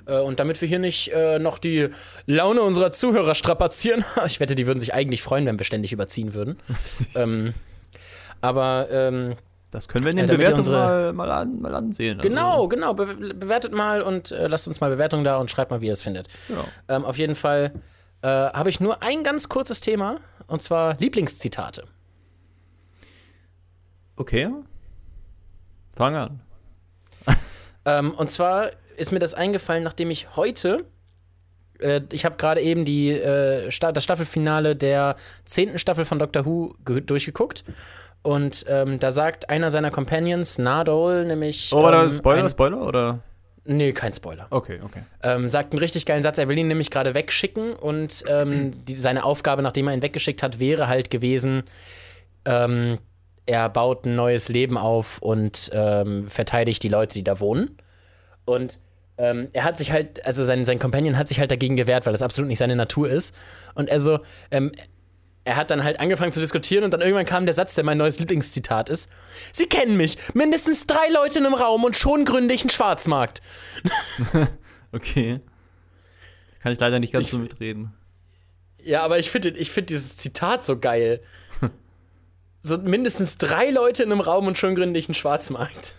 [0.06, 1.88] Äh, und damit wir hier nicht äh, noch die
[2.26, 6.32] Laune unserer Zuhörer strapazieren, ich wette, die würden sich eigentlich freuen, wenn wir ständig überziehen
[6.32, 6.60] würden.
[7.16, 7.54] ähm,
[8.40, 9.34] aber ähm,
[9.72, 12.18] Das können wir in den ihr Bewertungen mal, mal, an, mal ansehen.
[12.18, 15.72] Also, genau, genau, be bewertet mal und äh, lasst uns mal Bewertungen da und schreibt
[15.72, 16.28] mal, wie ihr es findet.
[16.46, 17.04] Genau.
[17.04, 17.72] Auf jeden Fall
[18.22, 21.84] äh, habe ich nur ein ganz kurzes Thema, und zwar Lieblingszitate.
[24.16, 24.50] Okay.
[25.94, 26.40] Fang an.
[27.88, 30.86] Ähm, und zwar ist mir das eingefallen, nachdem ich heute,
[31.78, 35.14] äh, ich habe gerade eben die, äh, das Staffelfinale der
[35.44, 37.62] zehnten Staffel von Doctor Who ge- durchgeguckt.
[38.22, 41.70] Und ähm, da sagt einer seiner Companions, Nardole, nämlich.
[41.72, 43.20] Oh, war ähm, Spoiler, ein- Spoiler oder?
[43.66, 44.46] Nee, kein Spoiler.
[44.50, 45.02] Okay, okay.
[45.22, 46.38] ähm, sagt einen richtig geilen Satz.
[46.38, 50.42] Er will ihn nämlich gerade wegschicken und ähm, die, seine Aufgabe, nachdem er ihn weggeschickt
[50.42, 51.64] hat, wäre halt gewesen,
[52.44, 52.98] ähm,
[53.46, 57.76] er baut ein neues Leben auf und ähm, verteidigt die Leute, die da wohnen.
[58.44, 58.80] Und
[59.18, 62.12] ähm, er hat sich halt, also sein, sein Companion hat sich halt dagegen gewehrt, weil
[62.12, 63.34] das absolut nicht seine Natur ist.
[63.74, 64.72] Und er so, ähm,
[65.46, 67.96] er hat dann halt angefangen zu diskutieren und dann irgendwann kam der Satz, der mein
[67.98, 69.08] neues Lieblingszitat ist.
[69.52, 70.18] Sie kennen mich.
[70.34, 73.40] Mindestens drei Leute in einem Raum und schon gründe ich einen Schwarzmarkt.
[74.92, 75.40] Okay.
[76.60, 77.92] Kann ich leider nicht ganz Ich- so mitreden.
[78.82, 81.20] Ja, aber ich finde ich find dieses Zitat so geil.
[82.62, 85.94] So mindestens drei Leute in einem Raum und schon gründe ich einen Schwarzmarkt.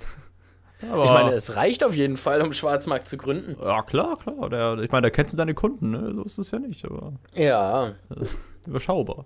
[0.92, 3.56] Aber, Ich meine, es reicht auf jeden Fall, um einen Schwarzmarkt zu gründen.
[3.62, 4.50] ja, klar, klar.
[4.50, 6.14] Der, ich meine, da kennst du deine Kunden, ne?
[6.14, 7.94] So ist es ja nicht, aber Ja.
[8.68, 9.26] überschaubar.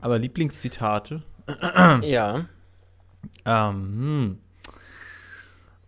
[0.00, 1.22] Aber Lieblingszitate?
[2.02, 2.46] Ja.
[3.44, 4.38] Ähm,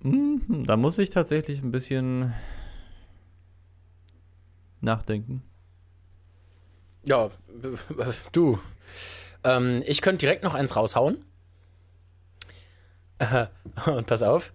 [0.02, 0.40] hm.
[0.48, 2.32] Hm, Da muss ich tatsächlich ein bisschen
[4.80, 5.42] nachdenken.
[7.04, 7.30] Ja,
[8.32, 8.58] du.
[9.44, 11.24] Ähm, ich könnte direkt noch eins raushauen.
[13.86, 14.52] Und pass auf.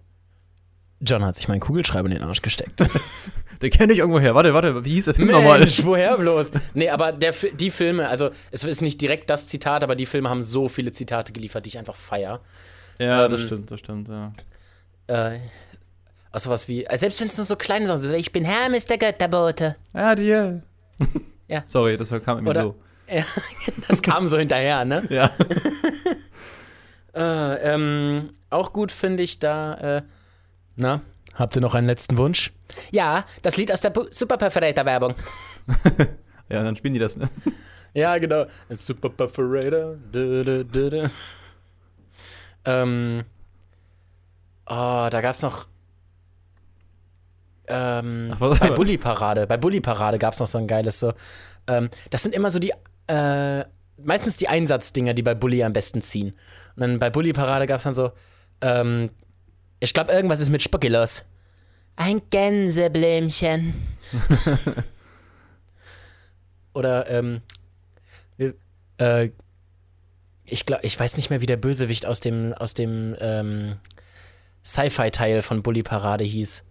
[1.04, 2.80] John hat sich meinen Kugelschreiber in den Arsch gesteckt.
[3.62, 4.34] Den kenne ich irgendwo her.
[4.34, 5.60] Warte, warte, wie hieß der Film nochmal?
[5.60, 6.50] Mensch, woher bloß?
[6.74, 10.28] Nee, aber der, die Filme, also es ist nicht direkt das Zitat, aber die Filme
[10.30, 12.40] haben so viele Zitate geliefert, die ich einfach feier.
[12.98, 14.32] Ja, Ähm, das stimmt, das stimmt, ja.
[15.06, 15.38] Äh,
[16.32, 18.86] auch sowas wie, äh, selbst wenn es nur so kleine Sachen sind, ich bin Hermes
[18.86, 19.76] der Götterbote.
[19.94, 20.62] Ja, dir.
[21.46, 21.62] Ja.
[21.66, 22.74] Sorry, das kam irgendwie Oder- so.
[23.08, 23.24] Ja,
[23.88, 25.04] das kam so hinterher, ne?
[25.10, 25.30] Ja.
[27.14, 30.02] Äh, ähm, auch gut finde ich da, äh,
[30.76, 31.00] na,
[31.34, 32.52] habt ihr noch einen letzten Wunsch?
[32.90, 35.14] Ja, das Lied aus der Super Perforator Werbung.
[36.48, 37.28] ja, dann spielen die das, ne?
[37.94, 38.46] Ja, genau.
[38.70, 39.96] Super Perforator.
[40.14, 41.08] Dö, dö, dö, dö.
[42.64, 43.24] Ähm,
[44.66, 45.66] oh, da gab's noch
[47.66, 51.12] ähm, Ach, was- bei Bully Parade, bei Bully Parade gab's noch so ein geiles so.
[51.66, 52.72] Ähm, das sind immer so die
[53.08, 53.64] äh,
[53.98, 56.30] meistens die Einsatzdinger, die bei Bully am besten ziehen.
[56.76, 58.12] Und dann bei Bully Parade gab's dann so
[58.62, 59.10] ähm,
[59.82, 61.24] ich glaube irgendwas ist mit Spocki los.
[61.96, 63.74] Ein Gänseblümchen.
[66.74, 67.40] Oder, ähm,
[68.36, 68.54] wir-
[68.98, 69.30] äh,
[70.44, 73.76] ich glaube, ich weiß nicht mehr, wie der Bösewicht aus dem, aus dem ähm,
[74.64, 76.64] Sci-Fi-Teil von Bully Parade hieß.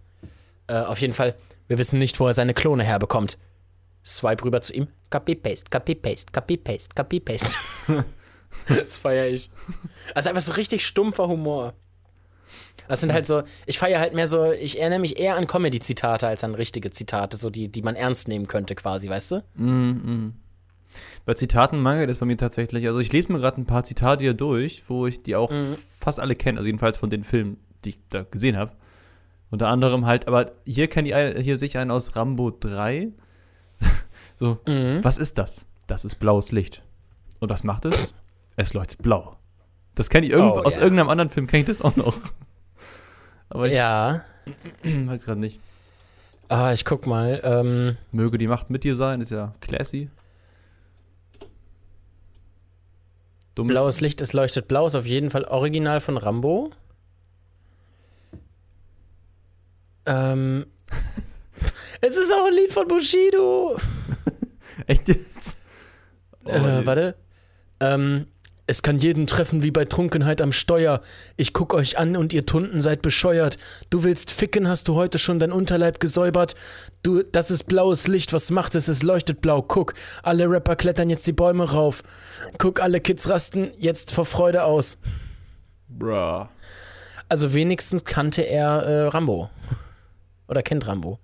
[0.68, 1.34] Äh, auf jeden Fall,
[1.68, 3.38] wir wissen nicht, wo er seine Klone herbekommt.
[4.04, 4.88] Swipe rüber zu ihm.
[5.10, 7.56] Copy-Paste, Copy-Paste, Copy-Paste, Copy-Paste.
[8.68, 9.50] das feiere ich.
[10.14, 11.74] Also einfach so richtig stumpfer Humor.
[12.88, 16.26] Das sind halt so, ich feiere halt mehr so, ich erinnere mich eher an Comedy-Zitate
[16.26, 19.44] als an richtige Zitate, so die, die man ernst nehmen könnte, quasi, weißt du?
[19.54, 20.34] Mhm.
[21.24, 22.86] Bei Zitaten mangelt es bei mir tatsächlich.
[22.86, 25.76] Also ich lese mir gerade ein paar Zitate hier durch, wo ich die auch Mhm.
[26.00, 28.72] fast alle kenne, also jedenfalls von den Filmen, die ich da gesehen habe.
[29.50, 33.08] Unter anderem halt, aber hier kenne ich hier sich einen aus Rambo 3.
[34.34, 35.00] so, Mhm.
[35.02, 35.64] was ist das?
[35.86, 36.82] Das ist blaues Licht.
[37.40, 38.14] Und was macht es?
[38.56, 39.36] Es leuchtet blau.
[39.94, 40.82] Das kenne ich irgendwo, Oh, aus ja.
[40.82, 42.14] irgendeinem anderen Film kenne ich das auch noch.
[43.52, 44.24] Aber ich Ja,
[44.82, 45.60] weiß gerade nicht.
[46.48, 47.38] ah, ich guck mal.
[47.44, 50.08] Ähm, Möge die Macht mit dir sein, ist ja classy.
[53.54, 56.70] Dummes blaues Licht, es leuchtet blau, ist auf jeden Fall original von Rambo.
[60.06, 60.64] Ähm,
[62.00, 63.76] es ist auch ein Lied von Bushido.
[64.86, 65.58] Echt jetzt?
[66.44, 67.14] Oh, äh, warte.
[67.80, 68.26] Ähm,
[68.72, 71.02] es kann jeden treffen wie bei Trunkenheit am Steuer.
[71.36, 73.58] Ich guck euch an und ihr Tunden seid bescheuert.
[73.90, 76.54] Du willst ficken, hast du heute schon dein Unterleib gesäubert?
[77.02, 78.88] Du, das ist blaues Licht, was macht es?
[78.88, 79.60] Es leuchtet blau.
[79.60, 79.92] Guck,
[80.22, 82.02] alle Rapper klettern jetzt die Bäume rauf.
[82.56, 84.96] Guck, alle Kids rasten jetzt vor Freude aus.
[85.88, 86.46] Bruh.
[87.28, 89.50] Also wenigstens kannte er äh, Rambo.
[90.48, 91.18] Oder kennt Rambo.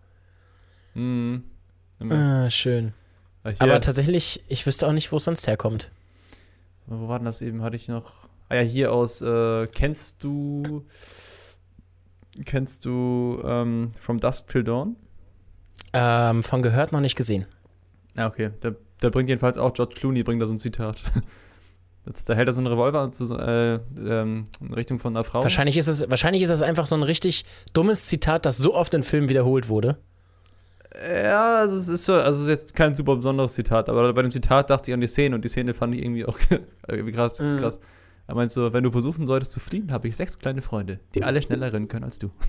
[0.93, 1.45] Hm.
[2.11, 2.93] Ah, schön.
[3.43, 5.91] Ah, Hier, Aber tatsächlich, ich wüsste auch nicht, wo es sonst herkommt.
[6.89, 7.63] Wo war denn das eben?
[7.63, 8.15] Hatte ich noch.
[8.49, 9.21] Ah ja, hier aus.
[9.23, 10.85] Äh, kennst du.
[12.45, 14.97] Kennst du ähm, From Dusk Till Dawn?
[15.93, 17.47] Ähm, von gehört noch nicht gesehen.
[18.17, 18.51] Ja, okay.
[18.61, 21.03] Da, da bringt jedenfalls auch George Clooney bringt da so ein Zitat.
[22.05, 25.43] Das, da hält er so einen Revolver zu, äh, ähm, in Richtung von einer Frau.
[25.43, 28.95] Wahrscheinlich ist es, wahrscheinlich ist das einfach so ein richtig dummes Zitat, das so oft
[28.95, 29.99] in Filmen wiederholt wurde.
[31.01, 34.23] Ja, also es ist so, also es ist jetzt kein super besonderes Zitat, aber bei
[34.23, 36.39] dem Zitat dachte ich an die Szene und die Szene fand ich irgendwie auch
[36.89, 37.59] irgendwie krass, Mhm.
[37.59, 37.79] krass.
[38.27, 41.23] Er meint so, wenn du versuchen solltest zu fliehen, habe ich sechs kleine Freunde, die
[41.25, 42.31] alle schneller rennen können als du.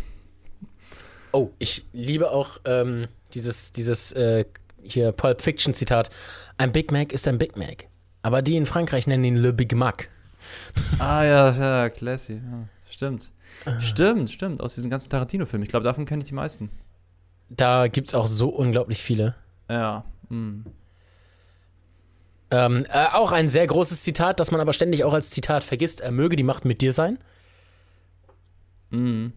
[1.32, 4.46] Oh, ich liebe auch ähm, dieses, dieses äh,
[4.82, 6.10] hier Pulp Fiction Zitat.
[6.58, 7.86] Ein Big Mac ist ein Big Mac.
[8.24, 10.10] Aber die in Frankreich nennen ihn Le Big Mac.
[11.00, 12.34] Ah ja, ja, classy.
[12.34, 13.32] Ja, stimmt.
[13.80, 14.60] Stimmt, stimmt.
[14.60, 15.64] Aus diesen ganzen Tarantino-Filmen.
[15.64, 16.72] Ich glaube, davon kenne ich die meisten.
[17.50, 19.36] Da gibt's auch so unglaublich viele.
[19.70, 20.04] Ja.
[20.30, 20.62] mm.
[22.52, 26.02] Ähm, äh, auch ein sehr großes Zitat, das man aber ständig auch als Zitat vergisst.
[26.02, 27.20] Er möge die Macht mit dir sein.
[28.90, 29.28] Mm.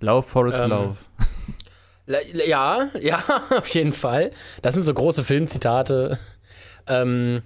[0.00, 0.96] Love, Forest Ähm, Love.
[2.06, 3.22] Le- Ja, ja,
[3.58, 4.30] auf jeden Fall.
[4.62, 6.18] Das sind so große Filmzitate.
[6.86, 7.42] Ähm,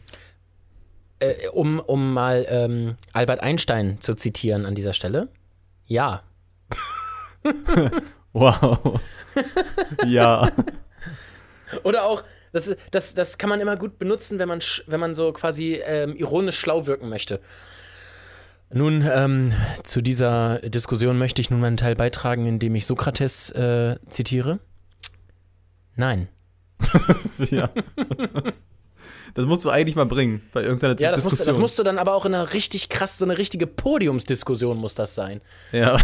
[1.19, 5.29] äh, um, um mal ähm, Albert Einstein zu zitieren an dieser Stelle.
[5.87, 6.23] Ja.
[8.35, 9.01] Wow.
[10.07, 10.51] ja.
[11.82, 12.22] Oder auch,
[12.53, 16.14] das, das, das kann man immer gut benutzen, wenn man, wenn man so quasi ähm,
[16.16, 17.41] ironisch schlau wirken möchte.
[18.72, 19.53] Nun, ähm,
[19.85, 24.59] zu dieser Diskussion möchte ich nun meinen Teil beitragen, indem ich Sokrates äh, zitiere.
[25.95, 26.28] Nein.
[27.51, 27.70] ja.
[29.35, 31.55] Das musst du eigentlich mal bringen bei irgendeiner Ja, das musst, Diskussion.
[31.55, 34.95] das musst du dann aber auch in einer richtig krass, so eine richtige Podiumsdiskussion muss
[34.95, 35.41] das sein.
[35.72, 35.99] ja.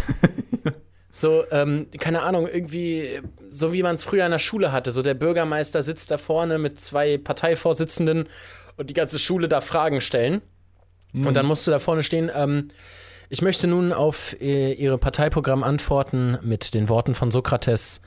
[1.11, 4.93] So, ähm, keine Ahnung, irgendwie, so wie man es früher in der Schule hatte.
[4.93, 8.29] So der Bürgermeister sitzt da vorne mit zwei Parteivorsitzenden
[8.77, 10.41] und die ganze Schule da Fragen stellen.
[11.13, 12.31] Und dann musst du da vorne stehen.
[12.33, 12.69] Ähm,
[13.29, 18.01] ich möchte nun auf äh, Ihre Parteiprogramm antworten mit den Worten von Sokrates.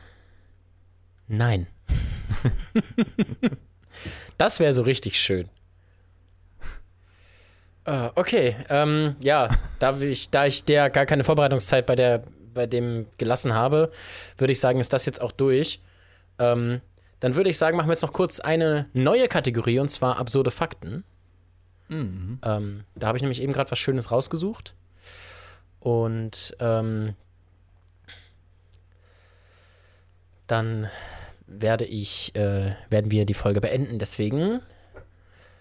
[1.28, 1.68] Nein.
[4.38, 5.50] das wäre so richtig schön.
[7.86, 9.50] Äh, okay, ähm, ja,
[9.80, 12.24] da ich, da ich der gar keine Vorbereitungszeit bei, der,
[12.54, 13.92] bei dem gelassen habe,
[14.38, 15.82] würde ich sagen, ist das jetzt auch durch.
[16.40, 16.82] Ähm,
[17.20, 20.52] dann würde ich sagen, machen wir jetzt noch kurz eine neue Kategorie und zwar absurde
[20.52, 21.04] Fakten.
[21.88, 22.40] Mhm.
[22.44, 24.74] Ähm, da habe ich nämlich eben gerade was Schönes rausgesucht.
[25.80, 27.16] Und ähm,
[30.48, 30.90] dann
[31.48, 34.00] werde ich, äh, werden wir die Folge beenden.
[34.00, 34.62] Deswegen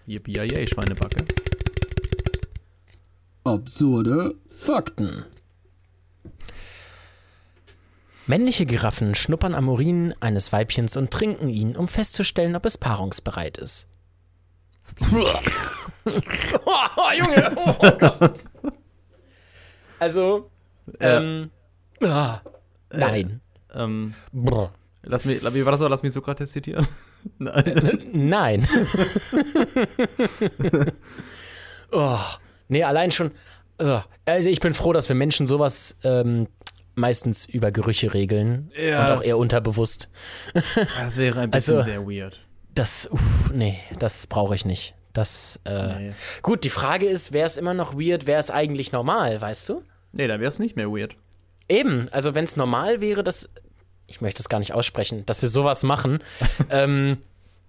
[0.05, 1.23] Yippie, yay, Schweinebacke.
[3.45, 5.25] Absurde Fakten.
[8.25, 13.57] Männliche Giraffen schnuppern am Urin eines Weibchens und trinken ihn, um festzustellen, ob es paarungsbereit
[13.57, 13.87] ist.
[15.01, 15.05] oh,
[17.17, 17.55] Junge!
[17.57, 18.39] Oh Gott!
[19.99, 20.49] Also,
[20.99, 21.49] ähm,
[22.01, 22.39] ah,
[22.91, 23.41] Nein.
[23.73, 24.71] Ähm, Brr.
[25.03, 25.87] lass mich, wie war das so?
[25.87, 26.85] Lass mich Sokrates zitieren.
[27.39, 28.09] Nein.
[28.13, 28.67] Nein.
[31.91, 32.19] oh,
[32.67, 33.31] nee, allein schon.
[33.79, 36.47] Oh, also ich bin froh, dass wir Menschen sowas ähm,
[36.95, 40.09] meistens über Gerüche regeln Ja, und auch eher unterbewusst.
[40.99, 42.39] Das wäre ein bisschen Also- sehr weird.
[42.75, 44.95] Das, uff, nee, das brauche ich nicht.
[45.13, 46.13] Das, äh, Nee.
[46.41, 49.83] gut, die Frage ist, wäre es immer noch weird, wäre es eigentlich normal, weißt du?
[50.11, 51.15] Nee, dann wäre es nicht mehr weird.
[51.69, 53.47] Eben, also wenn es normal wäre, dass,
[54.07, 56.19] ich möchte es gar nicht aussprechen, dass wir sowas machen,
[56.71, 57.17] ähm,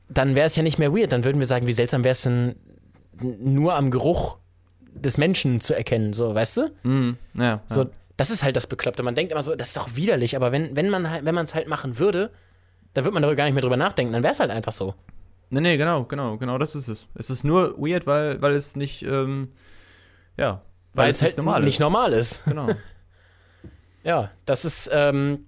[0.09, 1.13] dann wäre es ja nicht mehr weird.
[1.13, 2.57] Dann würden wir sagen, wie seltsam wäre es denn
[3.21, 4.39] nur am Geruch
[4.95, 6.71] des Menschen zu erkennen, so, weißt du?
[6.83, 7.19] Mhm.
[7.35, 7.89] Ja, So, ja.
[8.17, 9.03] Das ist halt das Bekloppte.
[9.03, 11.45] Man denkt immer so, das ist doch widerlich, aber wenn, wenn man halt, wenn man
[11.45, 12.31] es halt machen würde,
[12.95, 14.95] dann würde man darüber gar nicht mehr drüber nachdenken, dann wäre es halt einfach so.
[15.51, 17.09] Nee, nee, genau, genau, genau, das ist es.
[17.15, 19.53] Es ist nur weird, weil, weil es nicht, ähm,
[20.37, 20.63] ja,
[20.95, 21.81] Weil, es halt normal nicht ist.
[21.81, 22.45] normal ist.
[22.45, 22.69] Genau.
[24.05, 25.47] Ja, das ist ähm,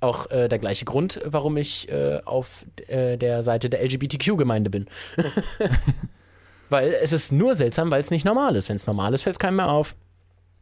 [0.00, 4.86] auch äh, der gleiche Grund, warum ich äh, auf äh, der Seite der LGBTQ-Gemeinde bin.
[6.68, 8.68] weil es ist nur seltsam, weil es nicht normal ist.
[8.68, 9.96] Wenn es normal ist, fällt es keinem mehr auf.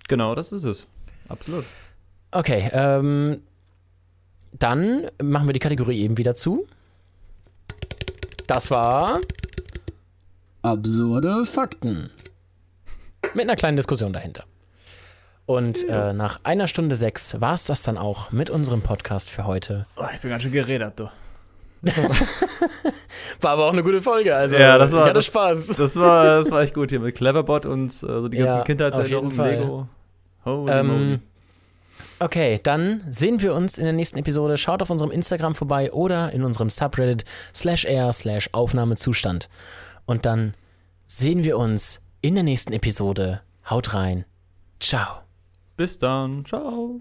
[0.06, 0.86] genau, das ist es.
[1.32, 1.64] Absolut.
[2.30, 3.42] Okay, ähm,
[4.52, 6.66] dann machen wir die Kategorie eben wieder zu.
[8.46, 9.20] Das war
[10.62, 12.10] Absurde Fakten.
[13.34, 14.44] mit einer kleinen Diskussion dahinter.
[15.46, 19.46] Und äh, nach einer Stunde sechs war es das dann auch mit unserem Podcast für
[19.46, 19.86] heute.
[19.96, 21.10] Oh, ich bin ganz schön geredet, du.
[23.40, 24.36] War aber auch eine gute Folge.
[24.36, 25.66] Also ja, das war ich hatte das, Spaß.
[25.76, 28.62] Das war, das war echt gut hier mit Cleverbot und äh, so die ganzen Ja,
[28.62, 29.36] Kindheitserinnerungen.
[29.36, 29.88] Lego.
[30.44, 31.14] Holy moly.
[31.14, 31.22] Ähm,
[32.18, 34.58] okay, dann sehen wir uns in der nächsten Episode.
[34.58, 37.24] Schaut auf unserem Instagram vorbei oder in unserem Subreddit
[37.54, 39.48] slash r slash Aufnahmezustand.
[40.06, 40.54] Und dann
[41.06, 43.42] sehen wir uns in der nächsten Episode.
[43.68, 44.24] Haut rein.
[44.80, 45.22] Ciao.
[45.76, 46.44] Bis dann.
[46.44, 47.00] Ciao.